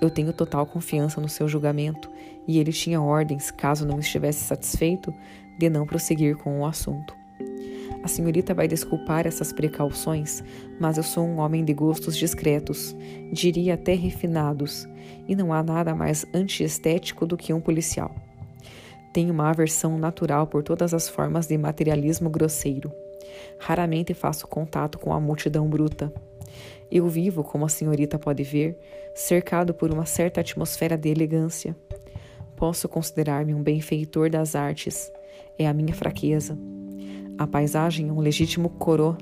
Eu 0.00 0.10
tenho 0.10 0.32
total 0.32 0.66
confiança 0.66 1.20
no 1.20 1.28
seu 1.28 1.48
julgamento 1.48 2.10
e 2.46 2.58
ele 2.58 2.72
tinha 2.72 3.00
ordens, 3.00 3.50
caso 3.50 3.86
não 3.86 3.98
estivesse 3.98 4.44
satisfeito, 4.44 5.12
de 5.58 5.68
não 5.68 5.86
prosseguir 5.86 6.36
com 6.36 6.60
o 6.60 6.66
assunto. 6.66 7.21
A 8.02 8.08
senhorita 8.08 8.52
vai 8.52 8.66
desculpar 8.66 9.26
essas 9.26 9.52
precauções, 9.52 10.42
mas 10.80 10.96
eu 10.96 11.02
sou 11.02 11.24
um 11.24 11.38
homem 11.38 11.64
de 11.64 11.72
gostos 11.72 12.16
discretos, 12.16 12.96
diria 13.32 13.74
até 13.74 13.94
refinados, 13.94 14.88
e 15.28 15.36
não 15.36 15.52
há 15.52 15.62
nada 15.62 15.94
mais 15.94 16.26
antiestético 16.34 17.26
do 17.26 17.36
que 17.36 17.52
um 17.52 17.60
policial. 17.60 18.14
Tenho 19.12 19.32
uma 19.32 19.50
aversão 19.50 19.98
natural 19.98 20.46
por 20.46 20.62
todas 20.62 20.92
as 20.92 21.08
formas 21.08 21.46
de 21.46 21.56
materialismo 21.56 22.28
grosseiro. 22.28 22.90
Raramente 23.58 24.14
faço 24.14 24.48
contato 24.48 24.98
com 24.98 25.12
a 25.12 25.20
multidão 25.20 25.68
bruta. 25.68 26.12
Eu 26.90 27.06
vivo, 27.08 27.44
como 27.44 27.64
a 27.64 27.68
senhorita 27.68 28.18
pode 28.18 28.42
ver, 28.42 28.76
cercado 29.14 29.72
por 29.72 29.92
uma 29.92 30.06
certa 30.06 30.40
atmosfera 30.40 30.96
de 30.96 31.08
elegância. 31.08 31.76
Posso 32.56 32.88
considerar-me 32.88 33.54
um 33.54 33.62
benfeitor 33.62 34.28
das 34.28 34.54
artes. 34.54 35.10
É 35.58 35.66
a 35.66 35.72
minha 35.72 35.94
fraqueza. 35.94 36.58
A 37.38 37.46
paisagem 37.46 38.08
é 38.08 38.12
um 38.12 38.20
legítimo 38.20 38.68
coro 38.68 39.16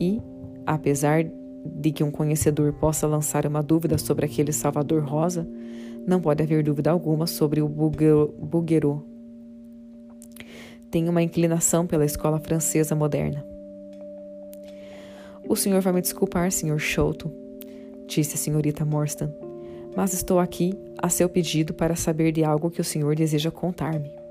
e, 0.00 0.20
apesar 0.66 1.24
de 1.64 1.90
que 1.92 2.04
um 2.04 2.10
conhecedor 2.10 2.72
possa 2.74 3.06
lançar 3.06 3.46
uma 3.46 3.62
dúvida 3.62 3.96
sobre 3.98 4.26
aquele 4.26 4.52
Salvador 4.52 5.02
Rosa, 5.02 5.48
não 6.06 6.20
pode 6.20 6.42
haver 6.42 6.62
dúvida 6.62 6.90
alguma 6.90 7.26
sobre 7.26 7.62
o 7.62 7.68
Bouguereau. 7.68 9.04
Tenho 10.90 11.10
uma 11.10 11.22
inclinação 11.22 11.86
pela 11.86 12.04
escola 12.04 12.38
francesa 12.38 12.94
moderna. 12.94 13.44
O 15.48 15.56
senhor 15.56 15.80
vai 15.80 15.92
me 15.92 16.00
desculpar, 16.00 16.50
senhor 16.52 16.78
Chouto, 16.78 17.30
disse 18.06 18.34
a 18.34 18.38
senhorita 18.38 18.84
Morstan, 18.84 19.32
mas 19.96 20.12
estou 20.12 20.38
aqui 20.38 20.72
a 20.98 21.08
seu 21.08 21.28
pedido 21.28 21.74
para 21.74 21.96
saber 21.96 22.32
de 22.32 22.44
algo 22.44 22.70
que 22.70 22.80
o 22.80 22.84
senhor 22.84 23.14
deseja 23.14 23.50
contar-me. 23.50 24.23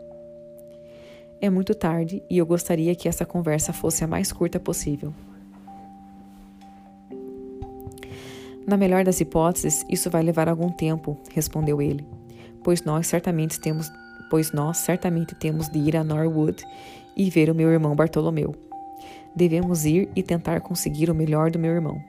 É 1.44 1.50
muito 1.50 1.76
tarde 1.76 2.24
e 2.30 2.38
eu 2.38 2.46
gostaria 2.46 2.96
que 2.96 3.06
essa 3.06 3.26
conversa 3.26 3.74
fosse 3.74 4.02
a 4.02 4.08
mais 4.08 4.32
curta 4.32 4.62
possível. 4.62 5.14
Na 8.66 8.78
melhor 8.78 9.04
das 9.04 9.20
hipóteses, 9.20 9.86
isso 9.90 10.10
vai 10.10 10.24
levar 10.24 10.48
algum 10.48 10.72
tempo, 10.72 11.20
respondeu 11.34 11.82
ele, 11.82 12.08
pois 12.64 12.86
nós 12.86 13.08
certamente 13.08 13.60
temos, 13.60 13.92
pois 14.30 14.54
nós 14.54 14.78
certamente 14.78 15.36
temos 15.36 15.68
de 15.68 15.80
ir 15.80 15.98
a 15.98 16.04
Norwood 16.06 16.64
e 17.14 17.30
ver 17.30 17.50
o 17.50 17.56
meu 17.56 17.70
irmão 17.70 17.94
Bartolomeu. 17.94 18.56
Devemos 19.36 19.84
ir 19.84 20.10
e 20.16 20.24
tentar 20.24 20.62
conseguir 20.62 21.10
o 21.10 21.14
melhor 21.14 21.52
do 21.52 21.60
meu 21.60 21.74
irmão. 21.74 22.02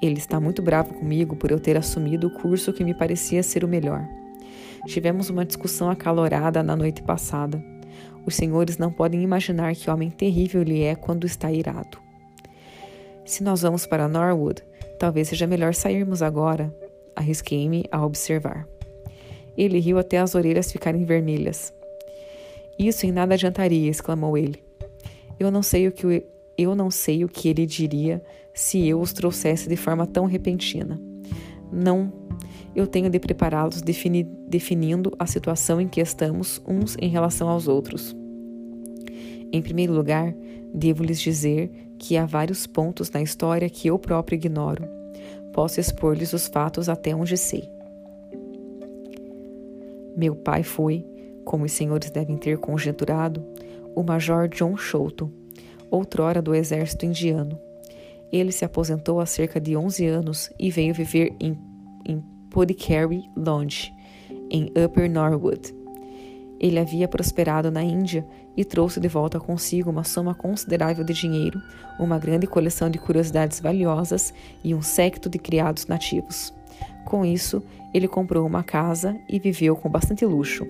Ele 0.00 0.18
está 0.18 0.38
muito 0.38 0.62
bravo 0.62 0.94
comigo 0.94 1.34
por 1.34 1.50
eu 1.50 1.58
ter 1.58 1.76
assumido 1.76 2.28
o 2.28 2.34
curso 2.34 2.72
que 2.72 2.84
me 2.84 2.94
parecia 2.94 3.42
ser 3.42 3.64
o 3.64 3.68
melhor. 3.68 4.08
Tivemos 4.86 5.30
uma 5.30 5.44
discussão 5.44 5.90
acalorada 5.90 6.62
na 6.62 6.76
noite 6.76 7.02
passada. 7.02 7.71
Os 8.26 8.34
senhores 8.34 8.78
não 8.78 8.92
podem 8.92 9.22
imaginar 9.22 9.74
que 9.74 9.90
homem 9.90 10.10
terrível 10.10 10.62
ele 10.62 10.82
é 10.82 10.94
quando 10.94 11.26
está 11.26 11.50
irado. 11.50 11.98
Se 13.24 13.42
nós 13.42 13.62
vamos 13.62 13.86
para 13.86 14.08
Norwood, 14.08 14.62
Talvez 15.02 15.26
seja 15.26 15.48
melhor 15.48 15.74
sairmos 15.74 16.22
agora, 16.22 16.72
arrisquei-me 17.16 17.84
a 17.90 18.06
observar. 18.06 18.68
Ele 19.58 19.80
riu 19.80 19.98
até 19.98 20.18
as 20.18 20.36
orelhas 20.36 20.70
ficarem 20.70 21.04
vermelhas. 21.04 21.74
Isso 22.78 23.04
em 23.04 23.10
nada 23.10 23.34
adiantaria, 23.34 23.90
exclamou 23.90 24.38
ele. 24.38 24.62
Eu 25.40 25.50
não 25.50 25.60
sei 25.60 25.88
o 25.88 25.92
que 25.92 26.24
eu 26.56 26.76
não 26.76 26.88
sei 26.88 27.24
o 27.24 27.28
que 27.28 27.48
ele 27.48 27.66
diria 27.66 28.22
se 28.54 28.86
eu 28.86 29.00
os 29.00 29.12
trouxesse 29.12 29.68
de 29.68 29.74
forma 29.74 30.06
tão 30.06 30.24
repentina. 30.24 31.00
Não, 31.72 32.12
eu 32.76 32.86
tenho 32.86 33.08
de 33.08 33.18
prepará-los 33.18 33.80
defini 33.80 34.24
definindo 34.46 35.10
a 35.18 35.26
situação 35.26 35.80
em 35.80 35.88
que 35.88 36.00
estamos 36.00 36.60
uns 36.68 36.96
em 37.00 37.08
relação 37.08 37.48
aos 37.48 37.66
outros. 37.66 38.14
Em 39.50 39.62
primeiro 39.62 39.92
lugar, 39.92 40.34
devo 40.74 41.02
lhes 41.02 41.20
dizer 41.20 41.70
que 41.98 42.16
há 42.16 42.26
vários 42.26 42.66
pontos 42.66 43.10
na 43.10 43.22
história 43.22 43.68
que 43.70 43.88
eu 43.88 43.98
próprio 43.98 44.36
ignoro. 44.36 44.84
Posso 45.52 45.80
expor-lhes 45.80 46.32
os 46.32 46.46
fatos 46.46 46.88
até 46.88 47.14
onde 47.14 47.36
sei. 47.36 47.68
Meu 50.16 50.34
pai 50.34 50.62
foi, 50.62 51.06
como 51.44 51.64
os 51.64 51.72
senhores 51.72 52.10
devem 52.10 52.36
ter 52.36 52.58
conjecturado, 52.58 53.44
o 53.94 54.02
Major 54.02 54.48
John 54.48 54.76
Sholto, 54.76 55.30
outrora 55.90 56.40
do 56.40 56.54
exército 56.54 57.06
indiano. 57.06 57.58
Ele 58.32 58.50
se 58.50 58.64
aposentou 58.64 59.20
há 59.20 59.26
cerca 59.26 59.60
de 59.60 59.76
11 59.76 60.06
anos 60.06 60.50
e 60.58 60.70
veio 60.70 60.94
viver 60.94 61.36
em, 61.38 61.58
em 62.06 62.24
Lodge, 63.36 63.92
em 64.50 64.72
Upper 64.84 65.10
Norwood. 65.10 65.74
Ele 66.58 66.78
havia 66.78 67.08
prosperado 67.08 67.70
na 67.70 67.82
Índia 67.82 68.26
e 68.56 68.64
trouxe 68.64 69.00
de 69.00 69.08
volta 69.08 69.40
consigo 69.40 69.90
uma 69.90 70.04
soma 70.04 70.34
considerável 70.34 71.04
de 71.04 71.12
dinheiro, 71.12 71.60
uma 71.98 72.18
grande 72.18 72.46
coleção 72.46 72.88
de 72.88 72.98
curiosidades 72.98 73.60
valiosas 73.60 74.32
e 74.62 74.74
um 74.74 74.80
séquito 74.80 75.28
de 75.28 75.38
criados 75.38 75.86
nativos. 75.86 76.54
Com 77.04 77.26
isso, 77.26 77.62
ele 77.92 78.08
comprou 78.08 78.46
uma 78.46 78.62
casa 78.62 79.18
e 79.28 79.38
viveu 79.38 79.76
com 79.76 79.90
bastante 79.90 80.24
luxo. 80.24 80.64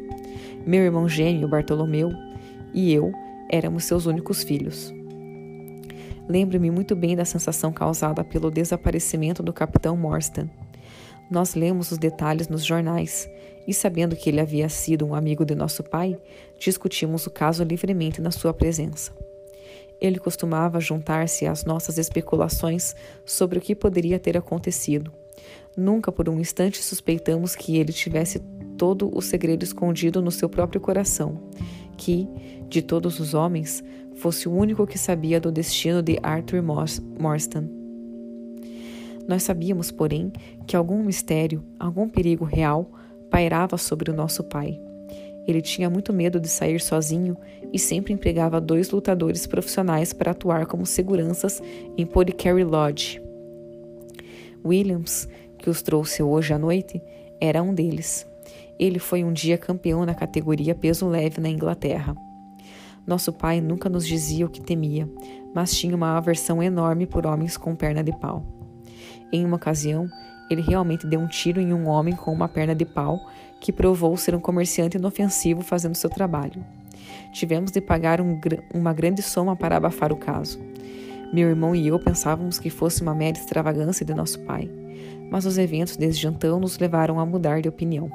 Meu 0.67 0.83
irmão 0.83 1.09
gêmeo, 1.09 1.49
Bartolomeu, 1.49 2.11
e 2.73 2.93
eu 2.93 3.13
éramos 3.51 3.85
seus 3.85 4.07
únicos 4.07 4.43
filhos. 4.43 4.93
Lembro-me 6.29 6.71
muito 6.71 6.95
bem 6.95 7.17
da 7.17 7.25
sensação 7.25 7.73
causada 7.73 8.23
pelo 8.23 8.51
desaparecimento 8.51 9.43
do 9.43 9.53
capitão 9.53 9.97
Morstan. 9.97 10.49
Nós 11.31 11.55
lemos 11.55 11.91
os 11.91 11.99
detalhes 11.99 12.49
nos 12.49 12.65
jornais 12.65 13.29
e, 13.67 13.75
sabendo 13.75 14.15
que 14.15 14.29
ele 14.29 14.41
havia 14.41 14.69
sido 14.69 15.05
um 15.05 15.15
amigo 15.15 15.45
de 15.45 15.55
nosso 15.55 15.83
pai, 15.83 16.19
discutimos 16.59 17.27
o 17.27 17.31
caso 17.31 17.65
livremente 17.65 18.21
na 18.21 18.31
sua 18.31 18.53
presença. 18.53 19.13
Ele 20.01 20.19
costumava 20.19 20.81
juntar-se 20.81 21.47
às 21.47 21.65
nossas 21.65 21.97
especulações 21.97 22.95
sobre 23.25 23.59
o 23.59 23.63
que 23.63 23.75
poderia 23.75 24.19
ter 24.19 24.37
acontecido. 24.37 25.13
Nunca 25.77 26.13
por 26.13 26.29
um 26.29 26.41
instante 26.41 26.83
suspeitamos 26.83 27.55
que 27.55 27.79
ele 27.79 27.93
tivesse 27.93 28.41
todo 28.77 29.17
o 29.17 29.23
segredo 29.23 29.63
escondido 29.63 30.21
no 30.21 30.31
seu 30.31 30.49
próprio 30.49 30.81
coração, 30.81 31.41
que, 31.97 32.29
de 32.69 32.83
todos 32.83 33.21
os 33.21 33.33
homens, 33.33 33.83
fosse 34.17 34.49
o 34.49 34.53
único 34.53 34.87
que 34.87 34.99
sabia 34.99 35.41
do 35.41 35.51
destino 35.51 36.03
de 36.03 36.19
Arthur 36.23 36.63
Morstan. 36.63 37.69
Nós 39.27 39.43
sabíamos, 39.45 39.91
porém, 39.91 40.33
que 40.67 40.77
algum 40.77 41.03
mistério, 41.03 41.63
algum 41.79 42.09
perigo 42.09 42.45
real 42.45 42.91
pairava 43.31 43.79
sobre 43.79 44.11
o 44.11 44.15
nosso 44.15 44.45
pai. 44.45 44.81
Ele 45.47 45.61
tinha 45.61 45.91
muito 45.91 46.13
medo 46.13 46.39
de 46.39 46.49
sair 46.49 46.81
sozinho 46.81 47.37
e 47.73 47.79
sempre 47.79 48.13
empregava 48.13 48.61
dois 48.61 48.91
lutadores 48.91 49.47
profissionais 49.47 50.13
para 50.13 50.31
atuar 50.31 50.67
como 50.67 50.87
seguranças 50.87 51.63
em 51.97 52.07
Podycarry 52.07 52.65
Lodge. 52.65 53.21
Williams, 54.65 55.29
que 55.59 55.69
os 55.69 55.83
trouxe 55.83 56.23
hoje 56.23 56.53
à 56.53 56.59
noite, 56.59 57.03
era 57.41 57.63
um 57.63 57.75
deles. 57.75 58.27
Ele 58.79 58.99
foi 58.99 59.25
um 59.25 59.33
dia 59.33 59.59
campeão 59.59 60.05
na 60.05 60.15
categoria 60.15 60.75
peso 60.75 61.09
leve 61.09 61.41
na 61.41 61.49
Inglaterra. 61.49 62.15
Nosso 63.07 63.33
pai 63.33 63.61
nunca 63.61 63.89
nos 63.89 64.07
dizia 64.07 64.47
o 64.47 64.49
que 64.49 64.61
temia, 64.61 65.09
mas 65.55 65.77
tinha 65.77 65.95
uma 65.95 66.17
aversão 66.17 66.63
enorme 66.63 67.07
por 67.07 67.27
homens 67.27 67.57
com 67.57 67.75
perna 67.75 68.03
de 68.03 68.13
pau. 68.13 68.45
Em 69.33 69.45
uma 69.45 69.57
ocasião, 69.57 70.09
ele 70.51 70.61
realmente 70.61 71.07
deu 71.07 71.21
um 71.21 71.27
tiro 71.27 71.61
em 71.61 71.73
um 71.73 71.89
homem 71.89 72.15
com 72.15 72.33
uma 72.33 72.49
perna 72.49 72.75
de 72.75 72.85
pau 72.85 73.19
que 73.61 73.73
provou 73.73 74.17
ser 74.17 74.35
um 74.35 74.41
comerciante 74.41 74.97
inofensivo 74.97 75.63
fazendo 75.63 75.95
seu 75.95 76.11
trabalho. 76.11 76.65
Tivemos 77.33 77.71
de 77.71 77.81
pagar 77.81 78.21
um, 78.21 78.39
uma 78.75 78.93
grande 78.93 79.23
soma 79.23 79.57
para 79.57 79.77
abafar 79.77 80.13
o 80.13 80.17
caso. 80.17 80.61
Meu 81.33 81.49
irmão 81.49 81.75
e 81.75 81.87
eu 81.87 81.99
pensávamos 81.99 82.59
que 82.59 82.69
fosse 82.69 83.01
uma 83.01 83.15
mera 83.15 83.39
extravagância 83.39 84.05
de 84.05 84.15
nosso 84.15 84.39
pai, 84.41 84.71
mas 85.31 85.47
os 85.47 85.57
eventos 85.57 85.97
desde 85.97 86.27
então 86.27 86.61
nos 86.61 86.79
levaram 86.79 87.19
a 87.19 87.25
mudar 87.25 87.63
de 87.63 87.69
opinião. 87.69 88.11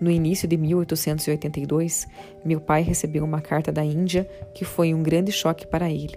No 0.00 0.10
início 0.10 0.46
de 0.46 0.56
1882, 0.56 2.06
meu 2.44 2.60
pai 2.60 2.82
recebeu 2.82 3.24
uma 3.24 3.40
carta 3.40 3.72
da 3.72 3.84
Índia 3.84 4.28
que 4.54 4.64
foi 4.64 4.94
um 4.94 5.02
grande 5.02 5.32
choque 5.32 5.66
para 5.66 5.90
ele. 5.90 6.16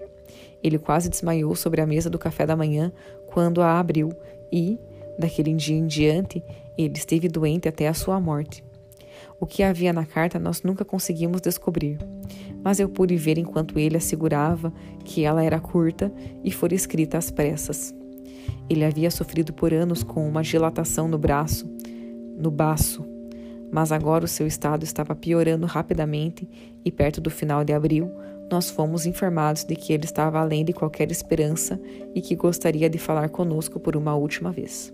Ele 0.63 0.78
quase 0.78 1.10
desmaiou 1.10 1.56
sobre 1.56 1.82
a 1.82 1.88
mesa 1.88 2.10
do 2.10 2.20
café 2.20 2.46
da 2.46 2.56
manhã 2.56 2.91
quando 3.26 3.62
a 3.62 3.80
abriu 3.80 4.10
e, 4.52 4.80
daquele 5.17 5.54
dia 5.54 5.76
em 5.76 5.88
diante, 5.88 6.44
ele 6.78 6.94
esteve 6.96 7.28
doente 7.28 7.67
até 7.67 7.88
a 7.88 7.94
sua 7.94 8.20
morte. 8.20 8.63
O 9.39 9.48
que 9.48 9.63
havia 9.63 9.91
na 9.91 10.06
carta 10.06 10.38
nós 10.38 10.62
nunca 10.62 10.86
conseguimos 10.86 11.41
descobrir, 11.41 11.98
mas 12.63 12.80
eu 12.80 12.88
pude 12.88 13.15
ver 13.15 13.39
enquanto 13.39 13.80
ele 13.80 13.98
assegurava 13.98 14.72
que 15.04 15.24
ela 15.24 15.44
era 15.44 15.60
curta 15.60 16.13
e 16.44 16.52
fora 16.52 16.76
escrita 16.76 17.17
às 17.17 17.32
pressas. 17.32 17.96
Ele 18.70 18.86
havia 18.86 19.10
sofrido 19.10 19.52
por 19.52 19.74
anos 19.74 20.04
com 20.04 20.28
uma 20.28 20.44
dilatação 20.44 21.08
no 21.08 21.17
braço, 21.17 21.67
no 22.38 22.52
baço, 22.52 23.04
mas 23.72 23.92
agora 23.92 24.26
o 24.26 24.28
seu 24.28 24.46
estado 24.46 24.84
estava 24.84 25.16
piorando 25.16 25.66
rapidamente 25.66 26.48
e 26.84 26.92
perto 26.92 27.22
do 27.22 27.30
final 27.30 27.64
de 27.64 27.74
abril 27.74 28.12
nós 28.52 28.70
fomos 28.70 29.06
informados 29.06 29.64
de 29.64 29.76
que 29.76 29.94
ele 29.94 30.04
estava 30.04 30.40
além 30.40 30.66
de 30.66 30.74
qualquer 30.74 31.10
esperança 31.10 31.80
e 32.14 32.22
que 32.22 32.36
gostaria 32.36 32.90
de 32.90 32.98
falar 32.98 33.30
conosco 33.30 33.80
por 33.80 33.96
uma 33.96 34.14
última 34.14 34.52
vez. 34.52 34.94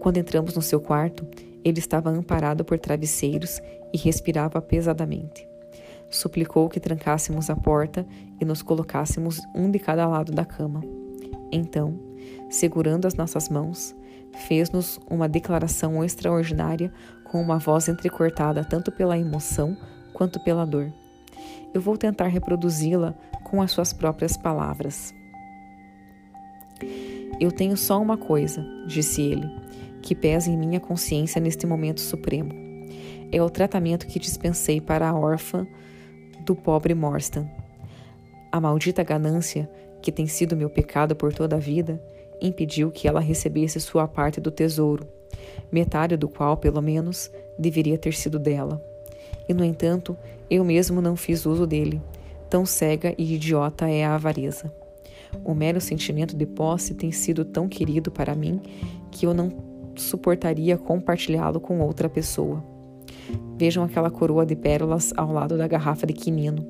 Quando 0.00 0.16
entramos 0.16 0.54
no 0.54 0.62
seu 0.62 0.80
quarto, 0.80 1.26
ele 1.62 1.78
estava 1.78 2.08
amparado 2.08 2.64
por 2.64 2.78
travesseiros 2.78 3.60
e 3.92 3.98
respirava 3.98 4.62
pesadamente. 4.62 5.46
Suplicou 6.08 6.68
que 6.68 6.80
trancássemos 6.80 7.50
a 7.50 7.56
porta 7.56 8.06
e 8.40 8.44
nos 8.44 8.62
colocássemos 8.62 9.40
um 9.54 9.70
de 9.70 9.78
cada 9.78 10.06
lado 10.06 10.32
da 10.32 10.44
cama. 10.44 10.80
Então, 11.52 11.98
segurando 12.48 13.06
as 13.06 13.14
nossas 13.14 13.48
mãos, 13.48 13.94
fez-nos 14.46 15.00
uma 15.08 15.28
declaração 15.28 16.04
extraordinária 16.04 16.92
com 17.24 17.40
uma 17.40 17.58
voz 17.58 17.88
entrecortada 17.88 18.64
tanto 18.64 18.92
pela 18.92 19.18
emoção 19.18 19.76
quanto 20.12 20.38
pela 20.40 20.64
dor. 20.64 20.92
Eu 21.72 21.80
vou 21.80 21.96
tentar 21.96 22.28
reproduzi-la 22.28 23.14
com 23.42 23.60
as 23.60 23.72
suas 23.72 23.92
próprias 23.92 24.36
palavras. 24.36 25.12
Eu 27.40 27.50
tenho 27.50 27.76
só 27.76 28.00
uma 28.00 28.16
coisa, 28.16 28.64
disse 28.86 29.22
ele, 29.22 29.48
que 30.00 30.14
pesa 30.14 30.50
em 30.50 30.56
minha 30.56 30.78
consciência 30.78 31.40
neste 31.40 31.66
momento 31.66 32.00
supremo. 32.00 32.52
É 33.32 33.42
o 33.42 33.50
tratamento 33.50 34.06
que 34.06 34.20
dispensei 34.20 34.80
para 34.80 35.08
a 35.08 35.18
órfã 35.18 35.66
do 36.44 36.54
pobre 36.54 36.94
Morstan. 36.94 37.48
A 38.52 38.60
maldita 38.60 39.02
ganância, 39.02 39.68
que 40.00 40.12
tem 40.12 40.26
sido 40.26 40.56
meu 40.56 40.70
pecado 40.70 41.16
por 41.16 41.32
toda 41.32 41.56
a 41.56 41.58
vida, 41.58 42.00
impediu 42.40 42.90
que 42.90 43.08
ela 43.08 43.20
recebesse 43.20 43.80
sua 43.80 44.06
parte 44.06 44.40
do 44.40 44.50
tesouro, 44.50 45.06
metade 45.70 46.16
do 46.16 46.28
qual, 46.28 46.56
pelo 46.56 46.80
menos, 46.80 47.30
deveria 47.58 47.98
ter 47.98 48.14
sido 48.14 48.38
dela. 48.38 48.82
E, 49.48 49.54
no 49.54 49.64
entanto, 49.64 50.16
eu 50.50 50.64
mesmo 50.64 51.00
não 51.00 51.16
fiz 51.16 51.46
uso 51.46 51.66
dele. 51.66 52.00
Tão 52.48 52.64
cega 52.64 53.14
e 53.18 53.34
idiota 53.34 53.88
é 53.88 54.04
a 54.04 54.14
avareza. 54.14 54.72
O 55.44 55.54
mero 55.54 55.80
sentimento 55.80 56.36
de 56.36 56.46
posse 56.46 56.94
tem 56.94 57.10
sido 57.10 57.44
tão 57.44 57.68
querido 57.68 58.10
para 58.10 58.34
mim 58.34 58.60
que 59.10 59.26
eu 59.26 59.34
não 59.34 59.50
suportaria 59.96 60.76
compartilhá-lo 60.76 61.60
com 61.60 61.80
outra 61.80 62.08
pessoa. 62.08 62.62
Vejam 63.56 63.82
aquela 63.82 64.10
coroa 64.10 64.44
de 64.44 64.54
pérolas 64.54 65.12
ao 65.16 65.32
lado 65.32 65.56
da 65.56 65.66
garrafa 65.66 66.06
de 66.06 66.12
quinino. 66.12 66.66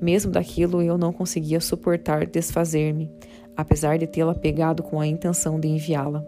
Mesmo 0.00 0.30
daquilo 0.30 0.82
eu 0.82 0.98
não 0.98 1.12
conseguia 1.12 1.60
suportar 1.60 2.26
desfazer-me, 2.26 3.10
apesar 3.56 3.98
de 3.98 4.06
tê-la 4.06 4.34
pegado 4.34 4.82
com 4.82 5.00
a 5.00 5.06
intenção 5.06 5.58
de 5.58 5.68
enviá-la. 5.68 6.24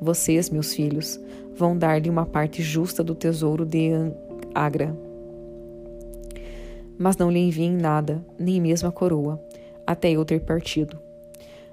Vocês, 0.00 0.50
meus 0.50 0.74
filhos, 0.74 1.20
vão 1.54 1.76
dar-lhe 1.76 2.10
uma 2.10 2.26
parte 2.26 2.62
justa 2.62 3.02
do 3.04 3.14
tesouro 3.14 3.64
de 3.64 3.90
Agra. 4.54 4.96
Mas 6.98 7.16
não 7.16 7.30
lhe 7.30 7.38
enviem 7.38 7.72
nada, 7.72 8.24
nem 8.38 8.60
mesmo 8.60 8.88
a 8.88 8.92
coroa, 8.92 9.42
até 9.86 10.10
eu 10.10 10.24
ter 10.24 10.40
partido. 10.40 10.98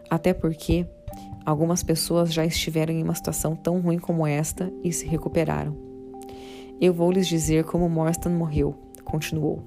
Até 0.10 0.34
porque 0.34 0.86
algumas 1.46 1.84
pessoas 1.84 2.34
já 2.34 2.46
estiveram 2.46 2.94
em 2.94 3.04
uma 3.04 3.15
situação 3.15 3.56
tão 3.56 3.80
ruim 3.80 4.00
como 4.00 4.26
esta 4.26 4.72
e 4.84 4.92
se 4.92 5.06
recuperaram. 5.06 5.76
Eu 6.80 6.94
vou 6.94 7.12
lhes 7.12 7.28
dizer 7.28 7.65
como 7.65 7.89
Morstan 7.89 8.30
morreu, 8.30 8.76
continuou. 9.04 9.62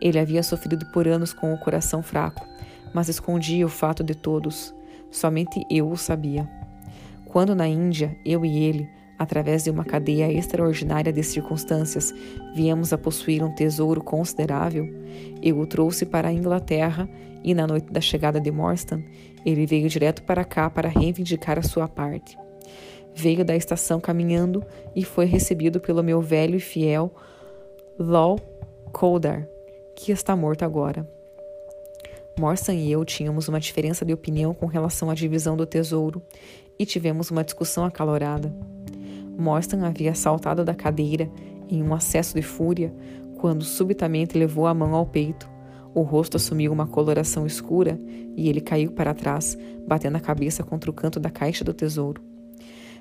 Ele 0.00 0.18
havia 0.18 0.42
sofrido 0.42 0.86
por 0.86 1.06
anos 1.06 1.32
com 1.32 1.52
o 1.52 1.58
coração 1.58 2.02
fraco, 2.02 2.46
mas 2.92 3.08
escondia 3.08 3.66
o 3.66 3.68
fato 3.68 4.02
de 4.02 4.14
todos. 4.14 4.74
Somente 5.10 5.64
eu 5.70 5.90
o 5.90 5.96
sabia. 5.96 6.48
Quando 7.26 7.54
na 7.54 7.68
Índia, 7.68 8.16
eu 8.24 8.44
e 8.44 8.58
ele, 8.58 8.88
através 9.18 9.64
de 9.64 9.70
uma 9.70 9.84
cadeia 9.84 10.32
extraordinária 10.32 11.12
de 11.12 11.22
circunstâncias, 11.22 12.14
viemos 12.54 12.92
a 12.92 12.98
possuir 12.98 13.42
um 13.42 13.54
tesouro 13.54 14.02
considerável, 14.02 14.88
eu 15.42 15.58
o 15.58 15.66
trouxe 15.66 16.06
para 16.06 16.28
a 16.28 16.32
Inglaterra 16.32 17.08
e, 17.42 17.54
na 17.54 17.66
noite 17.66 17.92
da 17.92 18.00
chegada 18.00 18.40
de 18.40 18.50
Morstan, 18.50 19.02
ele 19.44 19.66
veio 19.66 19.88
direto 19.88 20.22
para 20.22 20.44
cá 20.44 20.70
para 20.70 20.88
reivindicar 20.88 21.58
a 21.58 21.62
sua 21.62 21.88
parte. 21.88 22.38
Veio 23.14 23.44
da 23.44 23.56
estação 23.56 24.00
caminhando 24.00 24.64
e 24.94 25.04
foi 25.04 25.26
recebido 25.26 25.80
pelo 25.80 26.02
meu 26.02 26.20
velho 26.20 26.56
e 26.56 26.60
fiel 26.60 27.12
Law 27.98 28.38
Koldar, 28.92 29.46
que 29.96 30.12
está 30.12 30.36
morto 30.36 30.64
agora. 30.64 31.17
Morsan 32.38 32.74
e 32.74 32.92
eu 32.92 33.04
tínhamos 33.04 33.48
uma 33.48 33.58
diferença 33.58 34.04
de 34.04 34.12
opinião 34.12 34.54
com 34.54 34.66
relação 34.66 35.10
à 35.10 35.14
divisão 35.14 35.56
do 35.56 35.66
tesouro 35.66 36.22
e 36.78 36.86
tivemos 36.86 37.30
uma 37.30 37.42
discussão 37.42 37.84
acalorada. 37.84 38.54
Morstan 39.36 39.84
havia 39.84 40.14
saltado 40.14 40.64
da 40.64 40.74
cadeira 40.74 41.28
em 41.68 41.82
um 41.82 41.92
acesso 41.92 42.34
de 42.34 42.42
fúria 42.42 42.94
quando 43.38 43.64
subitamente 43.64 44.38
levou 44.38 44.66
a 44.66 44.74
mão 44.74 44.94
ao 44.94 45.04
peito. 45.04 45.48
O 45.94 46.02
rosto 46.02 46.36
assumiu 46.36 46.72
uma 46.72 46.86
coloração 46.86 47.44
escura 47.44 47.98
e 48.36 48.48
ele 48.48 48.60
caiu 48.60 48.92
para 48.92 49.14
trás, 49.14 49.58
batendo 49.86 50.16
a 50.16 50.20
cabeça 50.20 50.62
contra 50.62 50.90
o 50.90 50.94
canto 50.94 51.18
da 51.18 51.30
caixa 51.30 51.64
do 51.64 51.74
tesouro. 51.74 52.22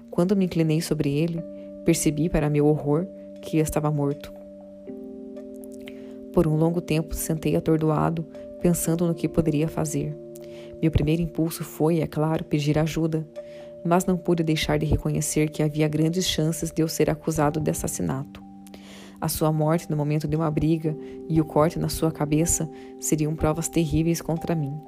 Quando 0.09 0.35
me 0.35 0.45
inclinei 0.45 0.81
sobre 0.81 1.11
ele, 1.11 1.41
percebi, 1.85 2.29
para 2.29 2.49
meu 2.49 2.65
horror, 2.65 3.05
que 3.41 3.57
estava 3.57 3.91
morto. 3.91 4.33
Por 6.33 6.47
um 6.47 6.55
longo 6.55 6.81
tempo 6.81 7.15
sentei 7.15 7.55
atordoado, 7.55 8.25
pensando 8.61 9.07
no 9.07 9.15
que 9.15 9.27
poderia 9.27 9.67
fazer. 9.67 10.15
Meu 10.81 10.91
primeiro 10.91 11.21
impulso 11.21 11.63
foi, 11.63 11.99
é 11.99 12.07
claro, 12.07 12.43
pedir 12.43 12.77
ajuda 12.77 13.27
mas 13.87 14.05
não 14.05 14.17
pude 14.17 14.43
deixar 14.43 14.77
de 14.77 14.85
reconhecer 14.85 15.49
que 15.49 15.63
havia 15.63 15.87
grandes 15.87 16.27
chances 16.27 16.71
de 16.71 16.81
eu 16.81 16.87
ser 16.87 17.09
acusado 17.09 17.59
de 17.59 17.71
assassinato. 17.71 18.43
A 19.19 19.27
sua 19.27 19.51
morte 19.51 19.89
no 19.89 19.97
momento 19.97 20.27
de 20.27 20.35
uma 20.35 20.51
briga 20.51 20.95
e 21.27 21.41
o 21.41 21.45
corte 21.45 21.79
na 21.79 21.89
sua 21.89 22.11
cabeça 22.11 22.69
seriam 22.99 23.35
provas 23.35 23.67
terríveis 23.67 24.21
contra 24.21 24.53
mim. 24.53 24.79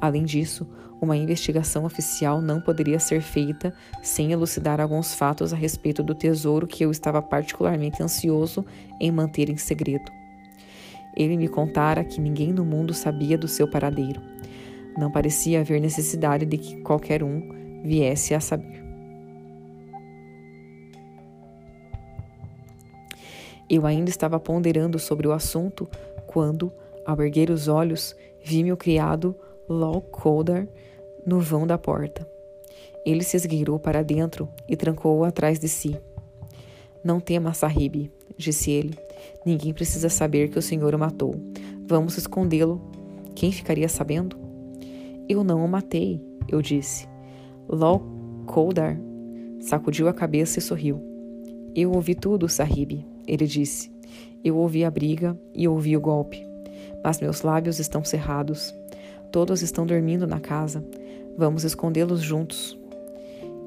Além 0.00 0.24
disso, 0.24 0.68
uma 1.00 1.16
investigação 1.16 1.84
oficial 1.84 2.40
não 2.40 2.60
poderia 2.60 3.00
ser 3.00 3.20
feita 3.20 3.74
sem 4.02 4.30
elucidar 4.30 4.80
alguns 4.80 5.14
fatos 5.14 5.52
a 5.52 5.56
respeito 5.56 6.02
do 6.02 6.14
tesouro 6.14 6.66
que 6.66 6.84
eu 6.84 6.90
estava 6.90 7.20
particularmente 7.20 8.02
ansioso 8.02 8.64
em 9.00 9.10
manter 9.10 9.50
em 9.50 9.56
segredo. 9.56 10.23
Ele 11.16 11.36
me 11.36 11.48
contara 11.48 12.04
que 12.04 12.20
ninguém 12.20 12.52
no 12.52 12.64
mundo 12.64 12.92
sabia 12.92 13.38
do 13.38 13.46
seu 13.46 13.68
paradeiro. 13.68 14.20
Não 14.96 15.10
parecia 15.10 15.60
haver 15.60 15.80
necessidade 15.80 16.44
de 16.44 16.58
que 16.58 16.80
qualquer 16.82 17.22
um 17.22 17.82
viesse 17.84 18.34
a 18.34 18.40
saber. 18.40 18.82
Eu 23.68 23.86
ainda 23.86 24.10
estava 24.10 24.38
ponderando 24.38 24.98
sobre 24.98 25.26
o 25.26 25.32
assunto 25.32 25.88
quando, 26.26 26.72
ao 27.06 27.20
erguer 27.22 27.50
os 27.50 27.66
olhos, 27.66 28.14
vi 28.42 28.62
meu 28.62 28.76
criado 28.76 29.34
Law 29.68 30.00
Koldar 30.00 30.68
no 31.26 31.40
vão 31.40 31.66
da 31.66 31.78
porta. 31.78 32.28
Ele 33.04 33.22
se 33.22 33.36
esgueirou 33.36 33.78
para 33.78 34.02
dentro 34.02 34.48
e 34.68 34.76
trancou-o 34.76 35.24
atrás 35.24 35.58
de 35.58 35.68
si. 35.68 35.96
Não 37.02 37.20
tema, 37.20 37.52
Sahib, 37.52 38.10
disse 38.36 38.70
ele. 38.70 38.98
Ninguém 39.44 39.74
precisa 39.74 40.08
saber 40.08 40.48
que 40.48 40.58
o 40.58 40.62
senhor 40.62 40.94
o 40.94 40.98
matou. 40.98 41.34
Vamos 41.86 42.16
escondê-lo. 42.16 42.80
Quem 43.34 43.52
ficaria 43.52 43.88
sabendo? 43.88 44.36
Eu 45.28 45.44
não 45.44 45.64
o 45.64 45.68
matei, 45.68 46.20
eu 46.48 46.62
disse. 46.62 47.08
Lal 47.68 48.02
Koldar 48.46 48.98
sacudiu 49.60 50.08
a 50.08 50.12
cabeça 50.12 50.58
e 50.58 50.62
sorriu. 50.62 51.00
Eu 51.74 51.92
ouvi 51.92 52.14
tudo, 52.14 52.48
Sahib, 52.48 53.04
ele 53.26 53.46
disse. 53.46 53.90
Eu 54.44 54.56
ouvi 54.56 54.84
a 54.84 54.90
briga 54.90 55.38
e 55.54 55.66
ouvi 55.66 55.96
o 55.96 56.00
golpe. 56.00 56.46
Mas 57.02 57.20
meus 57.20 57.42
lábios 57.42 57.78
estão 57.78 58.04
cerrados. 58.04 58.74
Todos 59.32 59.62
estão 59.62 59.84
dormindo 59.84 60.26
na 60.26 60.38
casa. 60.38 60.84
Vamos 61.36 61.64
escondê-los 61.64 62.20
juntos. 62.20 62.78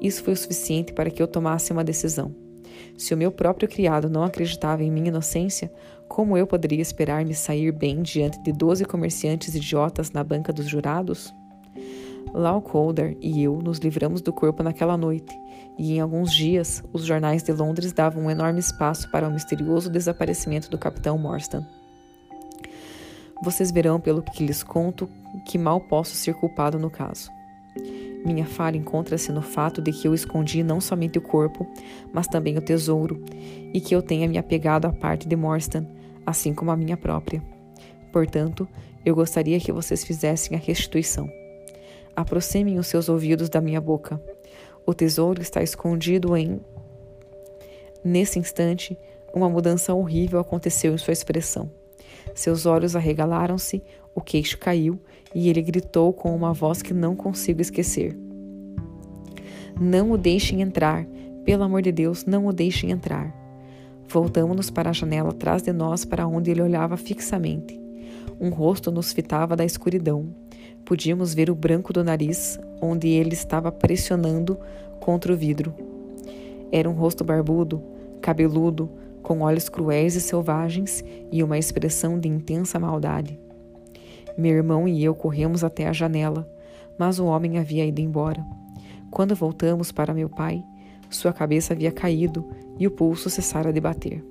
Isso 0.00 0.22
foi 0.22 0.32
o 0.32 0.36
suficiente 0.36 0.92
para 0.92 1.10
que 1.10 1.22
eu 1.22 1.26
tomasse 1.26 1.72
uma 1.72 1.84
decisão. 1.84 2.34
Se 2.98 3.14
o 3.14 3.16
meu 3.16 3.30
próprio 3.30 3.68
criado 3.68 4.10
não 4.10 4.24
acreditava 4.24 4.82
em 4.82 4.90
minha 4.90 5.06
inocência, 5.06 5.72
como 6.08 6.36
eu 6.36 6.48
poderia 6.48 6.82
esperar 6.82 7.24
me 7.24 7.32
sair 7.32 7.70
bem 7.70 8.02
diante 8.02 8.42
de 8.42 8.52
doze 8.52 8.84
comerciantes 8.84 9.54
idiotas 9.54 10.10
na 10.10 10.24
banca 10.24 10.52
dos 10.52 10.66
jurados? 10.66 11.32
Lau 12.34 12.60
Calder 12.60 13.16
e 13.20 13.44
eu 13.44 13.62
nos 13.62 13.78
livramos 13.78 14.20
do 14.20 14.32
corpo 14.32 14.64
naquela 14.64 14.96
noite, 14.96 15.32
e 15.78 15.94
em 15.94 16.00
alguns 16.00 16.32
dias 16.32 16.82
os 16.92 17.04
jornais 17.04 17.44
de 17.44 17.52
Londres 17.52 17.92
davam 17.92 18.24
um 18.24 18.30
enorme 18.30 18.58
espaço 18.58 19.08
para 19.12 19.28
o 19.28 19.32
misterioso 19.32 19.88
desaparecimento 19.88 20.68
do 20.68 20.76
capitão 20.76 21.16
Morstan. 21.16 21.64
Vocês 23.44 23.70
verão 23.70 24.00
pelo 24.00 24.22
que 24.22 24.44
lhes 24.44 24.64
conto 24.64 25.08
que 25.46 25.56
mal 25.56 25.80
posso 25.80 26.16
ser 26.16 26.34
culpado 26.34 26.80
no 26.80 26.90
caso. 26.90 27.30
Minha 28.24 28.44
falha 28.44 28.76
encontra-se 28.76 29.30
no 29.32 29.42
fato 29.42 29.80
de 29.80 29.92
que 29.92 30.08
eu 30.08 30.14
escondi 30.14 30.62
não 30.62 30.80
somente 30.80 31.18
o 31.18 31.22
corpo, 31.22 31.66
mas 32.12 32.26
também 32.26 32.58
o 32.58 32.60
tesouro, 32.60 33.22
e 33.72 33.80
que 33.80 33.94
eu 33.94 34.02
tenha 34.02 34.28
me 34.28 34.38
apegado 34.38 34.86
à 34.86 34.92
parte 34.92 35.28
de 35.28 35.36
Morstan, 35.36 35.86
assim 36.26 36.52
como 36.52 36.70
à 36.70 36.76
minha 36.76 36.96
própria. 36.96 37.42
Portanto, 38.12 38.68
eu 39.04 39.14
gostaria 39.14 39.60
que 39.60 39.72
vocês 39.72 40.04
fizessem 40.04 40.56
a 40.56 40.60
restituição. 40.60 41.30
Aproximem 42.14 42.78
os 42.78 42.88
seus 42.88 43.08
ouvidos 43.08 43.48
da 43.48 43.60
minha 43.60 43.80
boca. 43.80 44.20
O 44.84 44.92
tesouro 44.92 45.40
está 45.40 45.62
escondido 45.62 46.36
em. 46.36 46.60
Nesse 48.04 48.38
instante, 48.38 48.98
uma 49.32 49.48
mudança 49.48 49.94
horrível 49.94 50.38
aconteceu 50.38 50.94
em 50.94 50.98
sua 50.98 51.12
expressão. 51.12 51.70
Seus 52.34 52.66
olhos 52.66 52.96
arregalaram-se, 52.96 53.82
o 54.14 54.20
queixo 54.20 54.58
caiu 54.58 54.98
e 55.34 55.48
ele 55.48 55.62
gritou 55.62 56.12
com 56.12 56.34
uma 56.34 56.52
voz 56.52 56.82
que 56.82 56.94
não 56.94 57.14
consigo 57.14 57.60
esquecer: 57.60 58.16
Não 59.80 60.10
o 60.10 60.18
deixem 60.18 60.62
entrar, 60.62 61.06
pelo 61.44 61.62
amor 61.62 61.82
de 61.82 61.92
Deus, 61.92 62.24
não 62.24 62.46
o 62.46 62.52
deixem 62.52 62.90
entrar. 62.90 63.34
Voltamos-nos 64.08 64.70
para 64.70 64.90
a 64.90 64.92
janela 64.92 65.30
atrás 65.30 65.62
de 65.62 65.72
nós, 65.72 66.04
para 66.04 66.26
onde 66.26 66.50
ele 66.50 66.62
olhava 66.62 66.96
fixamente. 66.96 67.78
Um 68.40 68.50
rosto 68.50 68.90
nos 68.90 69.12
fitava 69.12 69.54
da 69.54 69.64
escuridão. 69.64 70.34
Podíamos 70.84 71.34
ver 71.34 71.50
o 71.50 71.54
branco 71.54 71.92
do 71.92 72.02
nariz, 72.02 72.58
onde 72.80 73.08
ele 73.08 73.34
estava 73.34 73.70
pressionando 73.70 74.58
contra 75.00 75.32
o 75.32 75.36
vidro. 75.36 75.74
Era 76.72 76.88
um 76.88 76.94
rosto 76.94 77.24
barbudo, 77.24 77.82
cabeludo, 78.20 78.90
com 79.22 79.40
olhos 79.40 79.68
cruéis 79.68 80.14
e 80.14 80.20
selvagens 80.20 81.04
e 81.30 81.42
uma 81.42 81.58
expressão 81.58 82.18
de 82.18 82.28
intensa 82.28 82.78
maldade. 82.78 83.38
Meu 84.38 84.56
irmão 84.56 84.86
e 84.86 85.04
eu 85.04 85.14
corremos 85.14 85.64
até 85.64 85.88
a 85.88 85.92
janela, 85.92 86.48
mas 86.98 87.18
o 87.18 87.26
homem 87.26 87.58
havia 87.58 87.84
ido 87.84 88.00
embora. 88.00 88.42
Quando 89.10 89.34
voltamos 89.34 89.92
para 89.92 90.14
meu 90.14 90.28
pai, 90.28 90.64
sua 91.10 91.32
cabeça 91.32 91.74
havia 91.74 91.92
caído 91.92 92.48
e 92.78 92.86
o 92.86 92.90
pulso 92.90 93.28
cessara 93.28 93.72
de 93.72 93.80
bater. 93.80 94.24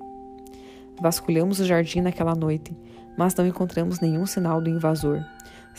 Vasculhamos 1.00 1.60
o 1.60 1.66
jardim 1.66 2.00
naquela 2.00 2.34
noite, 2.34 2.76
mas 3.16 3.34
não 3.34 3.46
encontramos 3.46 4.00
nenhum 4.00 4.24
sinal 4.24 4.60
do 4.60 4.70
invasor 4.70 5.22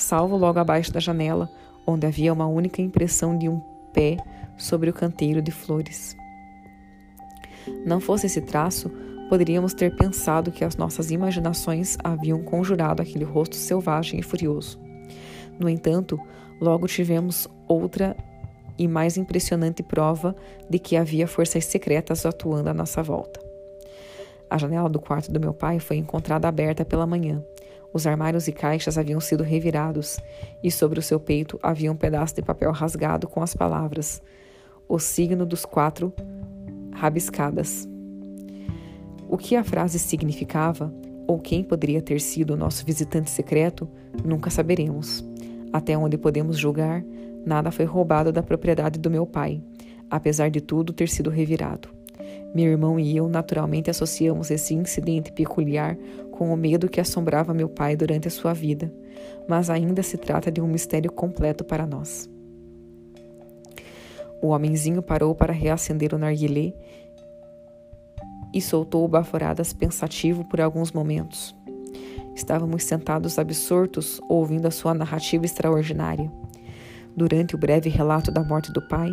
salvo 0.02 0.38
logo 0.38 0.60
abaixo 0.60 0.92
da 0.92 1.00
janela, 1.00 1.50
onde 1.86 2.08
havia 2.08 2.34
uma 2.34 2.48
única 2.48 2.82
impressão 2.82 3.38
de 3.38 3.50
um 3.50 3.60
pé 3.94 4.18
sobre 4.58 4.90
o 4.90 4.94
canteiro 4.94 5.42
de 5.42 5.52
flores. 5.52 6.16
Não 7.86 8.00
fosse 8.00 8.26
esse 8.26 8.42
traço, 8.42 8.92
poderíamos 9.30 9.74
ter 9.76 9.96
pensado 9.96 10.52
que 10.52 10.66
as 10.66 10.76
nossas 10.76 11.12
imaginações 11.12 11.96
haviam 12.04 12.42
conjurado 12.42 13.02
aquele 13.02 13.24
rosto 13.24 13.56
selvagem 13.56 14.20
e 14.20 14.24
furioso. 14.24 14.80
No 15.60 15.70
entanto, 15.70 16.20
logo 16.60 16.88
tivemos 16.88 17.48
outra 17.68 18.18
e 18.78 18.88
mais 18.88 19.18
impressionante 19.18 19.84
prova 19.84 20.36
de 20.70 20.80
que 20.80 20.98
havia 20.98 21.28
forças 21.28 21.66
secretas 21.66 22.26
atuando 22.26 22.70
à 22.70 22.74
nossa 22.74 23.04
volta. 23.04 23.40
A 24.50 24.58
janela 24.58 24.90
do 24.90 25.00
quarto 25.00 25.32
do 25.32 25.40
meu 25.40 25.54
pai 25.54 25.80
foi 25.80 25.98
encontrada 25.98 26.48
aberta 26.48 26.84
pela 26.84 27.06
manhã. 27.06 27.44
Os 27.94 28.08
armários 28.08 28.48
e 28.48 28.52
caixas 28.52 28.98
haviam 28.98 29.20
sido 29.20 29.44
revirados, 29.44 30.20
e 30.64 30.72
sobre 30.72 31.00
o 31.00 31.04
seu 31.04 31.20
peito 31.20 31.60
havia 31.62 31.92
um 31.92 31.96
pedaço 31.96 32.36
de 32.36 32.42
papel 32.42 32.72
rasgado 32.72 33.28
com 33.28 33.44
as 33.44 33.54
palavras: 33.54 34.22
O 34.88 34.98
signo 34.98 35.46
dos 35.46 35.66
quatro 35.66 36.14
rabiscadas. 36.94 37.88
O 39.30 39.38
que 39.38 39.56
a 39.56 39.64
frase 39.64 40.00
significava, 40.00 40.92
ou 41.28 41.38
quem 41.38 41.64
poderia 41.64 42.02
ter 42.02 42.20
sido 42.20 42.56
o 42.56 42.58
nosso 42.58 42.84
visitante 42.84 43.30
secreto, 43.30 43.88
nunca 44.26 44.50
saberemos. 44.50 45.24
Até 45.72 45.96
onde 45.96 46.18
podemos 46.18 46.58
julgar, 46.58 47.06
nada 47.46 47.70
foi 47.70 47.86
roubado 47.86 48.32
da 48.32 48.42
propriedade 48.42 48.98
do 48.98 49.12
meu 49.12 49.28
pai, 49.28 49.62
apesar 50.10 50.50
de 50.50 50.60
tudo 50.60 50.92
ter 50.92 51.08
sido 51.08 51.30
revirado. 51.30 51.90
Meu 52.56 52.72
irmão 52.72 53.00
e 53.00 53.16
eu 53.16 53.30
naturalmente 53.30 53.92
associamos 53.92 54.50
esse 54.50 54.74
incidente 54.74 55.32
peculiar 55.32 55.96
com 56.32 56.52
o 56.52 56.58
medo 56.58 56.90
que 56.90 57.00
assombrava 57.00 57.54
meu 57.54 57.70
pai 57.70 57.96
durante 57.96 58.28
a 58.28 58.32
sua 58.32 58.54
vida, 58.54 58.92
mas 59.48 59.70
ainda 59.70 60.02
se 60.02 60.18
trata 60.18 60.52
de 60.52 60.60
um 60.60 60.68
mistério 60.68 61.12
completo 61.12 61.64
para 61.64 61.86
nós. 61.86 62.28
O 64.42 64.48
homenzinho 64.48 65.02
parou 65.04 65.36
para 65.36 65.54
reacender 65.54 66.16
o 66.16 66.18
narguilé 66.18 66.74
e 68.54 68.62
soltou 68.62 69.08
baforadas 69.08 69.74
pensativo 69.74 70.44
por 70.44 70.60
alguns 70.62 70.92
momentos. 70.92 71.56
Estávamos 72.36 72.84
sentados 72.84 73.38
absortos, 73.38 74.22
ouvindo 74.30 74.68
a 74.68 74.72
sua 74.72 74.94
narrativa 74.94 75.46
extraordinária. 75.46 76.32
Durante 77.16 77.56
o 77.56 77.58
breve 77.58 77.90
relato 77.90 78.32
da 78.32 78.44
morte 78.44 78.72
do 78.72 78.82
pai, 78.88 79.12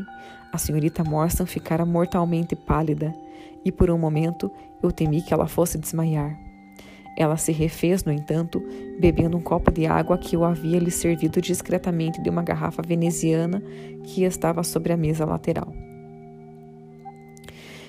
a 0.53 0.59
senhorita 0.59 1.03
Morstan 1.03 1.45
ficara 1.45 1.85
mortalmente 1.85 2.55
pálida 2.55 3.15
e 3.65 3.73
por 3.73 3.91
um 3.91 3.99
momento 3.99 4.51
eu 4.83 4.93
temi 4.93 5.23
que 5.23 5.35
ela 5.35 5.49
fosse 5.49 5.77
desmaiar. 5.77 6.39
Ela 7.17 7.37
se 7.37 7.51
refez, 7.51 8.05
no 8.05 8.13
entanto, 8.13 8.63
bebendo 9.01 9.37
um 9.37 9.41
copo 9.41 9.73
de 9.73 9.87
água 9.87 10.19
que 10.19 10.37
eu 10.37 10.45
havia 10.45 10.79
lhe 10.79 10.91
servido 10.91 11.41
discretamente 11.41 12.23
de 12.23 12.29
uma 12.29 12.43
garrafa 12.43 12.83
veneziana 12.83 13.63
que 14.05 14.23
estava 14.23 14.63
sobre 14.63 14.93
a 14.93 14.97
mesa 14.97 15.25
lateral. 15.25 15.86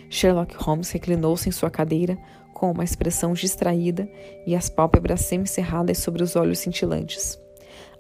Sherlock 0.10 0.56
Holmes 0.56 0.90
reclinou-se 0.92 1.50
em 1.50 1.52
sua 1.52 1.70
cadeira 1.70 2.18
com 2.54 2.72
uma 2.72 2.84
expressão 2.84 3.34
distraída 3.34 4.10
e 4.46 4.56
as 4.56 4.70
pálpebras 4.70 5.22
semicerradas 5.22 6.00
sobre 6.00 6.24
os 6.24 6.36
olhos 6.36 6.60
cintilantes. 6.60 7.40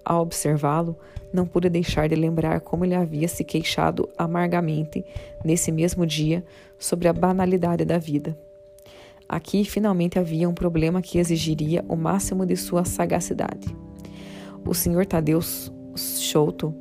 Ao 0.04 0.22
observá-lo, 0.22 0.98
não 1.34 1.46
pude 1.46 1.70
deixar 1.70 2.08
de 2.08 2.16
lembrar 2.16 2.62
como 2.62 2.86
ele 2.86 2.96
havia 2.96 3.28
se 3.28 3.44
queixado 3.44 4.10
amargamente, 4.18 5.06
nesse 5.44 5.72
mesmo 5.72 6.06
dia, 6.06 6.44
sobre 6.80 7.08
a 7.08 7.14
banalidade 7.14 7.84
da 7.84 7.98
vida. 7.98 8.38
Aqui 9.28 9.66
finalmente 9.66 10.18
havia 10.18 10.48
um 10.48 10.54
problema 10.54 11.02
que 11.02 11.18
exigiria 11.18 11.84
o 11.90 11.98
máximo 11.98 12.46
de 12.46 12.56
sua 12.56 12.86
sagacidade. 12.86 13.76
O 14.66 14.74
Sr. 14.74 15.06
Tadeu 15.06 15.42
Souto 15.96 16.74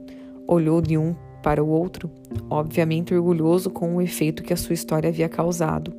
olhou 0.46 0.80
de 0.80 0.96
um 0.96 1.14
para 1.46 1.62
o 1.62 1.68
outro, 1.68 2.10
obviamente 2.50 3.14
orgulhoso 3.14 3.70
com 3.70 3.94
o 3.94 4.02
efeito 4.02 4.42
que 4.42 4.52
a 4.52 4.56
sua 4.56 4.74
história 4.74 5.10
havia 5.10 5.28
causado, 5.28 5.94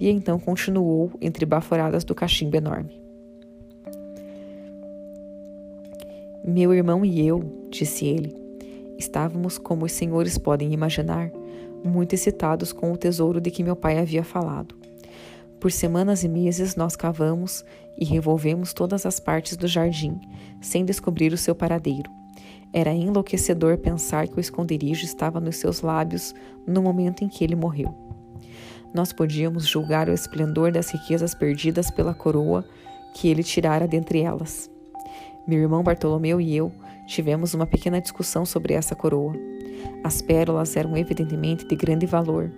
e 0.00 0.08
então 0.08 0.38
continuou 0.38 1.10
entre 1.20 1.44
baforadas 1.44 2.02
do 2.02 2.14
cachimbo 2.14 2.56
enorme. 2.56 2.98
Meu 6.42 6.72
irmão 6.72 7.04
e 7.04 7.28
eu, 7.28 7.44
disse 7.68 8.06
ele, 8.06 8.34
estávamos, 8.96 9.58
como 9.58 9.84
os 9.84 9.92
senhores 9.92 10.38
podem 10.38 10.72
imaginar, 10.72 11.30
muito 11.84 12.14
excitados 12.14 12.72
com 12.72 12.90
o 12.90 12.96
tesouro 12.96 13.38
de 13.38 13.50
que 13.50 13.62
meu 13.62 13.76
pai 13.76 13.98
havia 13.98 14.24
falado. 14.24 14.74
Por 15.60 15.70
semanas 15.70 16.24
e 16.24 16.28
meses 16.28 16.74
nós 16.74 16.96
cavamos 16.96 17.66
e 17.98 18.04
revolvemos 18.06 18.72
todas 18.72 19.04
as 19.04 19.20
partes 19.20 19.58
do 19.58 19.68
jardim, 19.68 20.18
sem 20.62 20.86
descobrir 20.86 21.34
o 21.34 21.38
seu 21.38 21.54
paradeiro 21.54 22.10
era 22.72 22.92
enlouquecedor 22.92 23.78
pensar 23.78 24.28
que 24.28 24.36
o 24.36 24.40
esconderijo 24.40 25.04
estava 25.04 25.40
nos 25.40 25.56
seus 25.56 25.80
lábios 25.80 26.34
no 26.66 26.82
momento 26.82 27.24
em 27.24 27.28
que 27.28 27.42
ele 27.42 27.56
morreu. 27.56 27.94
Nós 28.94 29.12
podíamos 29.12 29.66
julgar 29.66 30.08
o 30.08 30.12
esplendor 30.12 30.72
das 30.72 30.90
riquezas 30.90 31.34
perdidas 31.34 31.90
pela 31.90 32.14
coroa 32.14 32.64
que 33.14 33.28
ele 33.28 33.42
tirara 33.42 33.86
dentre 33.86 34.20
elas. 34.20 34.70
Meu 35.46 35.60
irmão 35.60 35.82
Bartolomeu 35.82 36.40
e 36.40 36.56
eu 36.56 36.72
tivemos 37.06 37.54
uma 37.54 37.66
pequena 37.66 38.00
discussão 38.00 38.44
sobre 38.44 38.74
essa 38.74 38.94
coroa. 38.94 39.34
As 40.02 40.20
pérolas 40.20 40.76
eram 40.76 40.96
evidentemente 40.96 41.66
de 41.66 41.76
grande 41.76 42.06
valor, 42.06 42.50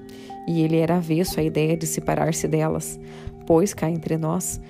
e 0.46 0.62
ele 0.62 0.76
era 0.76 0.96
avesso 0.96 1.38
à 1.38 1.42
ideia 1.42 1.76
de 1.76 1.86
separar-se 1.86 2.48
delas, 2.48 2.98
pois 3.46 3.74
cá 3.74 3.90
entre 3.90 4.16
nós, 4.16 4.60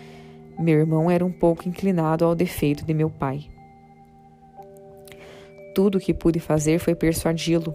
meu 0.58 0.78
irmão 0.78 1.10
era 1.10 1.24
um 1.24 1.30
pouco 1.30 1.68
inclinado 1.68 2.24
ao 2.24 2.34
defeito 2.34 2.84
de 2.84 2.92
meu 2.92 3.08
pai. 3.08 3.46
Tudo 5.78 5.98
o 5.98 6.00
que 6.00 6.12
pude 6.12 6.40
fazer 6.40 6.80
foi 6.80 6.96
persuadi-lo 6.96 7.72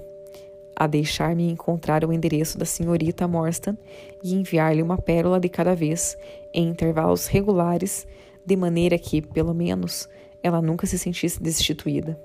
a 0.76 0.88
deixar-me 0.88 1.50
encontrar 1.50 2.04
o 2.04 2.12
endereço 2.12 2.58
da 2.58 2.66
senhorita 2.66 3.30
Morstan 3.30 3.78
e 4.22 4.34
enviar-lhe 4.36 4.82
uma 4.82 4.98
pérola 4.98 5.39
de 5.39 5.48
cada 5.48 5.74
vez, 5.74 6.18
em 6.54 6.68
intervalos 6.68 7.28
regulares, 7.28 8.06
de 8.46 8.58
maneira 8.58 8.98
que, 8.98 9.22
pelo 9.22 9.54
menos, 9.54 10.10
ela 10.44 10.62
nunca 10.62 10.86
se 10.86 11.00
sentisse 11.00 11.42
destituída. 11.42 12.20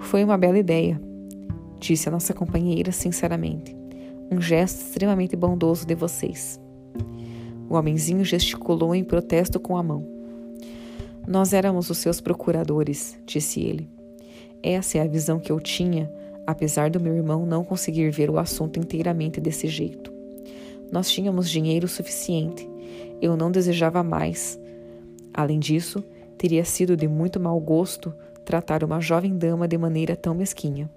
Foi 0.00 0.22
uma 0.22 0.36
bela 0.36 0.58
ideia, 0.58 1.00
disse 1.78 2.06
a 2.06 2.12
nossa 2.12 2.34
companheira 2.34 2.92
sinceramente. 2.92 3.74
Um 4.30 4.38
gesto 4.38 4.82
extremamente 4.82 5.34
bondoso 5.34 5.86
de 5.86 5.94
vocês. 5.94 6.60
O 7.70 7.74
homenzinho 7.74 8.22
gesticulou 8.22 8.94
em 8.94 9.02
protesto 9.02 9.58
com 9.58 9.78
a 9.78 9.82
mão. 9.82 10.06
Nós 11.26 11.54
éramos 11.54 11.88
os 11.88 11.96
seus 11.96 12.20
procuradores, 12.20 13.18
disse 13.24 13.62
ele. 13.62 13.99
Essa 14.62 14.98
é 14.98 15.00
a 15.02 15.06
visão 15.06 15.38
que 15.38 15.50
eu 15.50 15.58
tinha, 15.58 16.10
apesar 16.46 16.90
do 16.90 17.00
meu 17.00 17.14
irmão 17.14 17.46
não 17.46 17.64
conseguir 17.64 18.10
ver 18.10 18.30
o 18.30 18.38
assunto 18.38 18.78
inteiramente 18.78 19.40
desse 19.40 19.68
jeito. 19.68 20.12
Nós 20.92 21.10
tínhamos 21.10 21.48
dinheiro 21.48 21.86
suficiente. 21.86 22.68
Eu 23.22 23.36
não 23.36 23.50
desejava 23.50 24.02
mais. 24.02 24.58
Além 25.32 25.58
disso, 25.58 26.02
teria 26.36 26.64
sido 26.64 26.96
de 26.96 27.06
muito 27.06 27.38
mau 27.38 27.58
gosto 27.60 28.12
tratar 28.44 28.82
uma 28.82 29.00
jovem 29.00 29.36
dama 29.36 29.68
de 29.68 29.78
maneira 29.78 30.16
tão 30.16 30.34
mesquinha. 30.34 30.90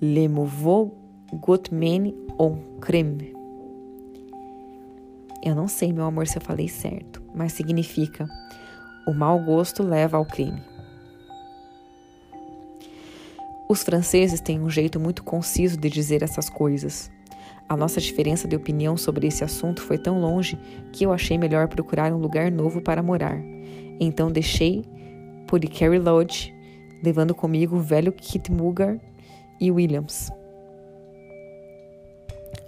Le 0.00 0.28
mouvou 0.28 0.96
gotmen 1.32 2.14
on 2.38 2.56
creme. 2.80 3.34
Eu 5.42 5.54
não 5.54 5.68
sei, 5.68 5.92
meu 5.92 6.04
amor, 6.04 6.26
se 6.26 6.36
eu 6.36 6.42
falei 6.42 6.68
certo, 6.68 7.22
mas 7.34 7.54
significa 7.54 8.28
o 9.06 9.14
mau 9.14 9.42
gosto 9.42 9.82
leva 9.82 10.18
ao 10.18 10.26
crime. 10.26 10.69
Os 13.70 13.84
franceses 13.84 14.40
têm 14.40 14.60
um 14.60 14.68
jeito 14.68 14.98
muito 14.98 15.22
conciso 15.22 15.76
de 15.76 15.88
dizer 15.88 16.24
essas 16.24 16.50
coisas. 16.50 17.08
A 17.68 17.76
nossa 17.76 18.00
diferença 18.00 18.48
de 18.48 18.56
opinião 18.56 18.96
sobre 18.96 19.28
esse 19.28 19.44
assunto 19.44 19.80
foi 19.80 19.96
tão 19.96 20.20
longe 20.20 20.58
que 20.92 21.06
eu 21.06 21.12
achei 21.12 21.38
melhor 21.38 21.68
procurar 21.68 22.12
um 22.12 22.16
lugar 22.16 22.50
novo 22.50 22.80
para 22.80 23.00
morar. 23.00 23.40
Então 24.00 24.28
deixei 24.28 24.84
Carrie 25.78 26.00
Lodge, 26.00 26.52
levando 27.00 27.32
comigo 27.32 27.76
o 27.76 27.80
velho 27.80 28.12
Kit 28.12 28.50
Mugar 28.50 28.98
e 29.60 29.70
Williams. 29.70 30.32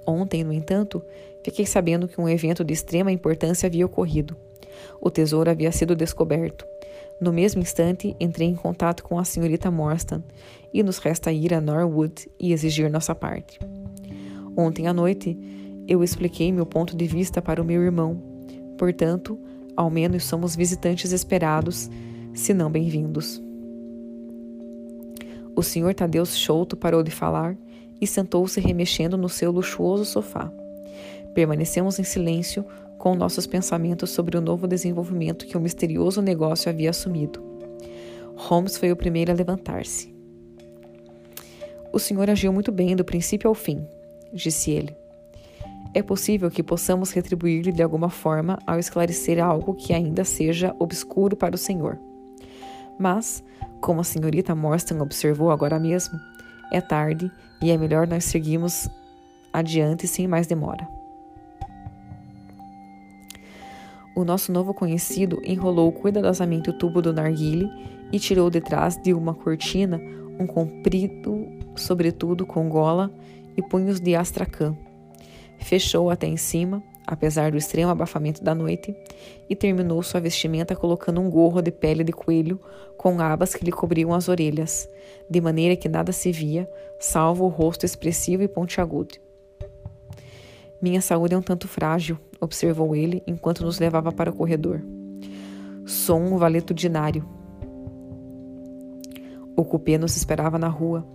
Ontem, 0.07 0.44
no 0.44 0.53
entanto, 0.53 1.03
fiquei 1.42 1.66
sabendo 1.66 2.07
que 2.07 2.20
um 2.20 2.28
evento 2.28 2.62
de 2.62 2.72
extrema 2.72 3.11
importância 3.11 3.66
havia 3.66 3.86
ocorrido. 3.86 4.36
O 5.00 5.11
tesouro 5.11 5.50
havia 5.50 5.72
sido 5.72 5.96
descoberto. 5.96 6.64
No 7.22 7.32
mesmo 7.32 7.62
instante, 7.62 8.16
entrei 8.18 8.48
em 8.48 8.54
contato 8.56 9.04
com 9.04 9.16
a 9.16 9.22
senhorita 9.22 9.70
Morstan 9.70 10.24
e 10.74 10.82
nos 10.82 10.98
resta 10.98 11.30
ir 11.30 11.54
a 11.54 11.60
Norwood 11.60 12.28
e 12.36 12.52
exigir 12.52 12.90
nossa 12.90 13.14
parte. 13.14 13.60
Ontem 14.56 14.88
à 14.88 14.92
noite, 14.92 15.38
eu 15.86 16.02
expliquei 16.02 16.50
meu 16.50 16.66
ponto 16.66 16.96
de 16.96 17.06
vista 17.06 17.40
para 17.40 17.62
o 17.62 17.64
meu 17.64 17.80
irmão. 17.80 18.20
Portanto, 18.76 19.38
ao 19.76 19.88
menos 19.88 20.24
somos 20.24 20.56
visitantes 20.56 21.12
esperados, 21.12 21.88
se 22.34 22.52
não 22.52 22.68
bem-vindos. 22.68 23.40
O 25.54 25.62
senhor 25.62 25.94
Tadeu 25.94 26.26
Chouto 26.26 26.76
parou 26.76 27.04
de 27.04 27.12
falar 27.12 27.56
e 28.00 28.06
sentou-se 28.06 28.58
remexendo 28.58 29.16
no 29.16 29.28
seu 29.28 29.52
luxuoso 29.52 30.04
sofá. 30.04 30.52
Permanecemos 31.36 32.00
em 32.00 32.04
silêncio 32.04 32.66
com 33.03 33.16
nossos 33.16 33.48
pensamentos 33.48 34.11
sobre 34.11 34.38
o 34.38 34.40
novo 34.40 34.68
desenvolvimento 34.68 35.44
que 35.44 35.57
o 35.57 35.61
misterioso 35.61 36.22
negócio 36.22 36.70
havia 36.70 36.90
assumido. 36.90 37.42
Holmes 38.36 38.76
foi 38.76 38.92
o 38.92 38.96
primeiro 38.96 39.32
a 39.32 39.34
levantar-se. 39.34 40.14
O 41.92 41.98
senhor 41.98 42.30
agiu 42.30 42.53
muito 42.53 42.70
bem 42.70 42.94
do 42.94 43.05
princípio 43.05 43.48
ao 43.48 43.57
fim, 43.57 43.84
disse 44.32 44.70
ele. 44.70 44.96
é 45.92 46.00
possível 46.00 46.48
que 46.48 46.62
possamos 46.62 47.11
retribuir-lhe 47.11 47.72
de 47.72 47.82
alguma 47.82 48.09
forma 48.09 48.57
ao 48.64 48.78
esclarecer 48.78 49.42
algo 49.42 49.74
que 49.74 49.92
ainda 49.92 50.24
seja 50.24 50.72
obscuro 50.78 51.36
para 51.36 51.57
o 51.57 51.59
Senhor. 51.59 51.98
Mas, 53.00 53.42
como 53.80 54.00
a 54.00 54.05
senhorita 54.05 54.55
Morstan 54.55 55.03
observou 55.03 55.50
agora 55.50 55.80
mesmo, 55.80 56.16
é 56.70 56.80
tarde 56.80 57.28
e 57.61 57.72
é 57.72 57.76
melhor 57.76 58.07
nós 58.07 58.26
seguirmos 58.26 58.88
adiante 59.53 60.07
sem 60.07 60.28
mais 60.28 60.46
demora. 60.46 61.01
O 64.14 64.24
nosso 64.24 64.52
novo 64.52 64.74
conhecido 64.74 65.40
enrolou 65.44 65.90
cuidadosamente 65.90 66.70
o 66.70 66.72
tubo 66.72 67.00
do 67.00 67.12
narguile 67.12 67.68
e 68.12 68.18
tirou 68.18 68.50
de 68.50 68.60
trás 68.60 68.96
de 68.96 69.14
uma 69.14 69.34
cortina 69.34 70.00
um 70.38 70.46
comprido 70.46 71.46
sobretudo 71.76 72.44
com 72.46 72.68
gola 72.68 73.10
e 73.56 73.62
punhos 73.62 74.00
de 74.00 74.14
astracã. 74.14 74.76
Fechou 75.58 76.10
até 76.10 76.26
em 76.26 76.36
cima, 76.36 76.82
apesar 77.06 77.50
do 77.50 77.56
extremo 77.56 77.90
abafamento 77.90 78.42
da 78.42 78.54
noite, 78.54 78.94
e 79.48 79.54
terminou 79.54 80.02
sua 80.02 80.20
vestimenta 80.20 80.74
colocando 80.74 81.20
um 81.20 81.30
gorro 81.30 81.62
de 81.62 81.70
pele 81.70 82.04
de 82.04 82.12
coelho 82.12 82.60
com 82.96 83.20
abas 83.20 83.54
que 83.54 83.64
lhe 83.64 83.72
cobriam 83.72 84.12
as 84.12 84.28
orelhas, 84.28 84.88
de 85.28 85.40
maneira 85.40 85.76
que 85.76 85.88
nada 85.88 86.12
se 86.12 86.32
via, 86.32 86.68
salvo 86.98 87.44
o 87.44 87.48
rosto 87.48 87.84
expressivo 87.84 88.42
e 88.42 88.48
pontiagudo. 88.48 89.21
Minha 90.82 91.00
saúde 91.00 91.32
é 91.32 91.38
um 91.38 91.42
tanto 91.42 91.68
frágil, 91.68 92.18
observou 92.40 92.96
ele 92.96 93.22
enquanto 93.24 93.64
nos 93.64 93.78
levava 93.78 94.10
para 94.10 94.30
o 94.30 94.34
corredor. 94.34 94.82
Sou 95.86 96.18
um 96.18 96.36
valetudinário. 96.36 97.24
O 99.54 99.64
cupê 99.64 99.96
nos 99.96 100.16
esperava 100.16 100.58
na 100.58 100.66
rua 100.66 101.06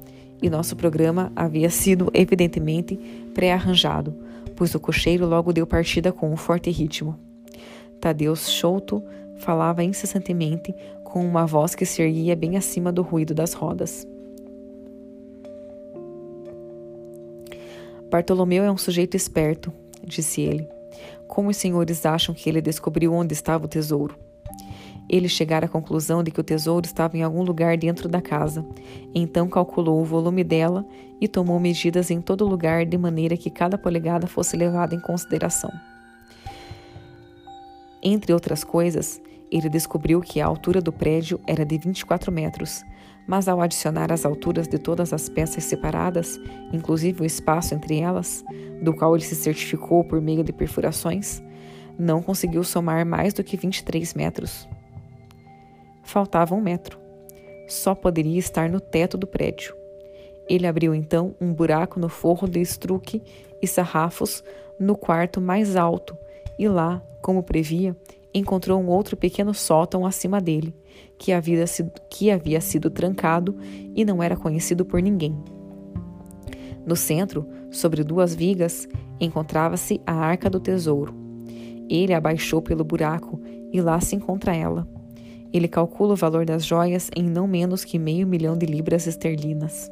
e 0.42 0.50
nosso 0.50 0.74
programa 0.78 1.34
havia 1.36 1.70
sido 1.70 2.10
evidentemente 2.14 2.96
pré-arranjado, 3.34 4.16
pois 4.56 4.74
o 4.74 4.80
cocheiro 4.80 5.28
logo 5.28 5.52
deu 5.52 5.68
partida 5.68 6.14
com 6.14 6.32
um 6.32 6.38
forte 6.38 6.72
ritmo. 6.72 7.20
Tadeus 8.00 8.50
Chouto 8.50 9.04
falava 9.40 9.84
incessantemente 9.84 10.74
com 11.04 11.26
uma 11.26 11.46
voz 11.46 11.76
que 11.76 11.86
se 11.86 12.02
erguia 12.02 12.38
bem 12.38 12.56
acima 12.56 12.90
do 12.90 13.02
ruído 13.02 13.34
das 13.34 13.52
rodas. 13.52 14.08
Bartolomeu 18.10 18.64
é 18.64 18.72
um 18.72 18.78
sujeito 18.78 19.18
esperto, 19.18 19.72
disse 20.04 20.42
ele. 20.42 20.68
Como 21.28 21.50
os 21.50 21.58
senhores 21.58 22.06
acham 22.06 22.34
que 22.34 22.50
ele 22.50 22.62
descobriu 22.62 23.14
onde 23.14 23.34
estava 23.34 23.66
o 23.66 23.68
tesouro? 23.68 24.18
Ele 25.10 25.30
chegara 25.30 25.66
à 25.66 25.70
conclusão 25.70 26.24
de 26.24 26.32
que 26.32 26.40
o 26.40 26.44
tesouro 26.44 26.86
estava 26.86 27.18
em 27.18 27.24
algum 27.24 27.44
lugar 27.44 27.78
dentro 27.78 28.10
da 28.10 28.22
casa. 28.22 28.66
Então 29.14 29.48
calculou 29.48 30.02
o 30.02 30.06
volume 30.06 30.44
dela 30.44 30.86
e 31.20 31.28
tomou 31.28 31.60
medidas 31.60 32.12
em 32.12 32.22
todo 32.22 32.48
lugar 32.48 32.86
de 32.86 32.98
maneira 32.98 33.38
que 33.38 33.50
cada 33.50 33.78
polegada 33.78 34.28
fosse 34.28 34.58
levada 34.58 34.96
em 34.96 35.00
consideração. 35.00 35.72
Entre 38.02 38.34
outras 38.34 38.64
coisas, 38.64 39.22
ele 39.52 39.70
descobriu 39.70 40.22
que 40.22 40.42
a 40.42 40.46
altura 40.46 40.82
do 40.82 40.92
prédio 40.92 41.40
era 41.48 41.66
de 41.66 41.78
24 41.78 42.32
metros, 42.32 42.84
mas 43.28 43.48
ao 43.48 43.62
adicionar 43.62 44.12
as 44.12 44.26
alturas 44.26 44.68
de 44.68 44.80
todas 44.80 45.12
as 45.12 45.28
peças 45.28 45.66
separadas, 45.66 46.40
inclusive 46.72 47.22
o 47.22 47.26
espaço 47.26 47.76
entre 47.76 48.00
elas, 48.00 48.44
do 48.82 48.94
qual 48.94 49.14
ele 49.16 49.26
se 49.26 49.36
certificou 49.36 50.04
por 50.04 50.22
meio 50.22 50.44
de 50.44 50.54
perfurações, 50.54 51.44
não 52.00 52.22
conseguiu 52.22 52.64
somar 52.64 53.06
mais 53.06 53.34
do 53.34 53.44
que 53.44 53.58
23 53.58 54.14
metros. 54.14 54.68
Faltava 56.04 56.56
um 56.56 56.62
metro. 56.62 56.98
Só 57.68 57.94
poderia 57.94 58.40
estar 58.40 58.70
no 58.70 58.80
teto 58.80 59.18
do 59.18 59.28
prédio. 59.28 59.76
Ele 60.48 60.66
abriu 60.66 60.96
então 60.96 61.36
um 61.42 61.54
buraco 61.54 62.00
no 62.00 62.08
forro 62.08 62.48
de 62.48 62.62
estruque 62.62 63.22
e 63.62 63.68
sarrafos 63.68 64.42
no 64.80 64.96
quarto 64.96 65.42
mais 65.42 65.76
alto 65.76 66.18
e 66.58 66.68
lá, 66.68 67.02
como 67.22 67.44
previa, 67.44 67.96
encontrou 68.34 68.82
um 68.82 68.88
outro 68.88 69.16
pequeno 69.16 69.54
sótão 69.54 70.06
acima 70.06 70.40
dele, 70.40 70.76
que 71.18 71.32
havia 71.32 71.66
sido, 71.66 71.92
que 72.10 72.30
havia 72.32 72.62
sido 72.62 72.90
trancado 72.90 73.58
e 73.96 74.06
não 74.06 74.22
era 74.22 74.36
conhecido 74.36 74.86
por 74.86 75.02
ninguém. 75.02 75.38
No 76.86 76.96
centro, 76.96 77.46
sobre 77.70 78.04
duas 78.04 78.34
vigas, 78.34 78.88
encontrava-se 79.20 80.00
a 80.06 80.14
arca 80.14 80.50
do 80.50 80.60
tesouro. 80.60 81.14
Ele 81.90 82.14
abaixou 82.14 82.62
pelo 82.62 82.84
buraco 82.84 83.40
e 83.72 83.82
lá 83.82 84.00
se 84.00 84.16
encontra 84.16 84.56
ela. 84.56 84.88
Ele 85.52 85.68
calcula 85.68 86.14
o 86.14 86.18
valor 86.18 86.46
das 86.46 86.66
joias 86.66 87.10
em 87.16 87.24
não 87.24 87.48
menos 87.48 87.84
que 87.84 87.98
meio 87.98 88.28
milhão 88.28 88.58
de 88.58 88.66
libras 88.66 89.08
esterlinas. 89.08 89.92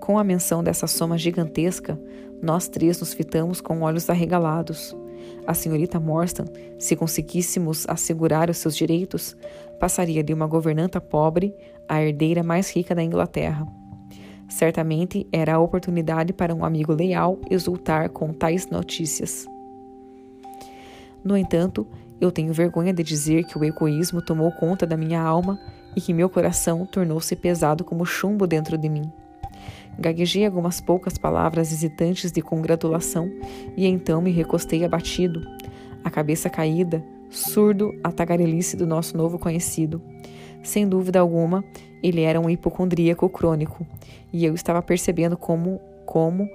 Com 0.00 0.18
a 0.18 0.24
menção 0.24 0.62
dessa 0.62 0.86
soma 0.86 1.16
gigantesca, 1.16 1.98
nós 2.42 2.68
três 2.68 3.00
nos 3.00 3.14
fitamos 3.14 3.60
com 3.60 3.80
olhos 3.80 4.10
arregalados. 4.10 4.94
A 5.46 5.54
senhorita 5.54 6.00
Morstan, 6.00 6.44
se 6.78 6.96
conseguíssemos 6.96 7.86
assegurar 7.88 8.48
os 8.48 8.58
seus 8.58 8.76
direitos, 8.76 9.36
passaria 9.78 10.22
de 10.22 10.32
uma 10.32 10.46
governanta 10.46 11.00
pobre 11.00 11.54
à 11.88 12.02
herdeira 12.02 12.42
mais 12.42 12.70
rica 12.70 12.94
da 12.94 13.02
Inglaterra. 13.02 13.66
Certamente 14.48 15.26
era 15.32 15.54
a 15.54 15.58
oportunidade 15.58 16.32
para 16.32 16.54
um 16.54 16.64
amigo 16.64 16.92
leal 16.92 17.38
exultar 17.50 18.08
com 18.10 18.32
tais 18.32 18.68
notícias. 18.68 19.46
No 21.24 21.36
entanto, 21.36 21.86
eu 22.20 22.30
tenho 22.30 22.52
vergonha 22.52 22.92
de 22.92 23.02
dizer 23.02 23.44
que 23.44 23.58
o 23.58 23.64
egoísmo 23.64 24.22
tomou 24.22 24.52
conta 24.52 24.86
da 24.86 24.96
minha 24.96 25.20
alma 25.20 25.58
e 25.96 26.00
que 26.00 26.12
meu 26.12 26.28
coração 26.28 26.86
tornou-se 26.86 27.34
pesado 27.36 27.84
como 27.84 28.04
chumbo 28.04 28.46
dentro 28.46 28.76
de 28.76 28.88
mim. 28.88 29.10
Gaguejei 29.98 30.44
algumas 30.44 30.80
poucas 30.80 31.16
palavras 31.16 31.72
hesitantes 31.72 32.32
de 32.32 32.42
congratulação 32.42 33.30
e 33.76 33.86
então 33.86 34.20
me 34.20 34.30
recostei 34.30 34.84
abatido, 34.84 35.40
a 36.02 36.10
cabeça 36.10 36.50
caída, 36.50 37.02
surdo 37.30 37.94
à 38.02 38.12
tagarelice 38.12 38.76
do 38.76 38.86
nosso 38.86 39.16
novo 39.16 39.38
conhecido. 39.38 40.00
Sem 40.62 40.88
dúvida 40.88 41.20
alguma, 41.20 41.64
ele 42.02 42.22
era 42.22 42.40
um 42.40 42.48
hipocondríaco 42.48 43.28
crônico, 43.28 43.86
e 44.32 44.44
eu 44.44 44.54
estava 44.54 44.82
percebendo 44.82 45.36
como, 45.36 45.80
como, 46.06 46.48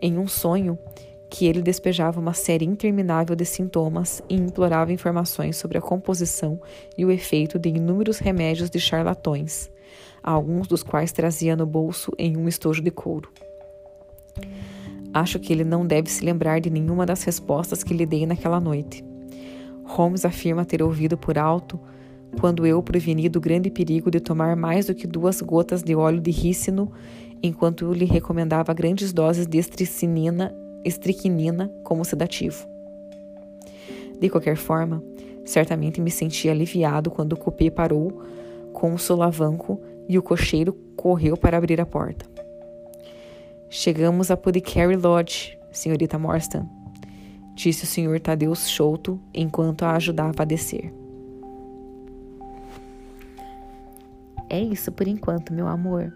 em 0.00 0.16
um 0.18 0.28
sonho, 0.28 0.78
que 1.30 1.46
ele 1.46 1.60
despejava 1.60 2.20
uma 2.20 2.32
série 2.32 2.64
interminável 2.64 3.36
de 3.36 3.44
sintomas 3.44 4.22
e 4.28 4.34
implorava 4.34 4.92
informações 4.92 5.56
sobre 5.56 5.76
a 5.76 5.80
composição 5.80 6.60
e 6.96 7.04
o 7.04 7.10
efeito 7.10 7.58
de 7.58 7.68
inúmeros 7.68 8.18
remédios 8.18 8.70
de 8.70 8.80
charlatões, 8.80 9.70
alguns 10.22 10.66
dos 10.66 10.82
quais 10.82 11.12
trazia 11.12 11.56
no 11.56 11.66
bolso 11.66 12.12
em 12.18 12.36
um 12.36 12.48
estojo 12.48 12.82
de 12.82 12.90
couro. 12.90 13.30
Acho 15.12 15.38
que 15.38 15.52
ele 15.52 15.64
não 15.64 15.86
deve 15.86 16.10
se 16.10 16.24
lembrar 16.24 16.60
de 16.60 16.70
nenhuma 16.70 17.06
das 17.06 17.22
respostas 17.22 17.82
que 17.82 17.94
lhe 17.94 18.06
dei 18.06 18.26
naquela 18.26 18.60
noite. 18.60 19.04
Holmes 19.84 20.24
afirma 20.24 20.64
ter 20.64 20.82
ouvido 20.82 21.16
por 21.16 21.38
alto 21.38 21.80
quando 22.38 22.66
eu 22.66 22.82
preveni 22.82 23.28
do 23.28 23.40
grande 23.40 23.70
perigo 23.70 24.10
de 24.10 24.20
tomar 24.20 24.54
mais 24.54 24.86
do 24.86 24.94
que 24.94 25.06
duas 25.06 25.40
gotas 25.40 25.82
de 25.82 25.94
óleo 25.94 26.20
de 26.20 26.30
rícino 26.30 26.92
enquanto 27.42 27.92
lhe 27.92 28.04
recomendava 28.04 28.74
grandes 28.74 29.12
doses 29.12 29.46
de 29.46 29.58
estricinina 29.58 30.54
estricnina 30.84 31.72
como 31.82 32.04
sedativo. 32.04 32.66
De 34.20 34.28
qualquer 34.28 34.56
forma, 34.56 35.02
certamente 35.44 36.00
me 36.00 36.10
senti 36.10 36.48
aliviado 36.48 37.10
quando 37.10 37.32
o 37.32 37.36
cupê 37.36 37.70
parou 37.70 38.22
com 38.72 38.92
um 38.92 38.98
solavanco 38.98 39.80
e 40.08 40.18
o 40.18 40.22
cocheiro 40.22 40.72
correu 40.96 41.36
para 41.36 41.58
abrir 41.58 41.80
a 41.80 41.86
porta. 41.86 42.26
Chegamos 43.68 44.30
a 44.30 44.36
Puddicary 44.36 44.96
Lodge, 44.96 45.58
senhorita 45.70 46.18
Morstan, 46.18 46.66
disse 47.54 47.84
o 47.84 47.86
senhor 47.86 48.18
Tadeus 48.20 48.68
Chouto 48.68 49.20
enquanto 49.34 49.82
a 49.82 49.92
ajudava 49.92 50.42
a 50.42 50.46
descer. 50.46 50.92
É 54.48 54.58
isso 54.58 54.90
por 54.90 55.06
enquanto, 55.06 55.52
meu 55.52 55.68
amor. 55.68 56.10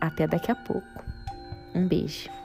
Até 0.00 0.26
daqui 0.26 0.50
a 0.50 0.56
pouco. 0.56 1.04
Um 1.74 1.86
beijo. 1.86 2.37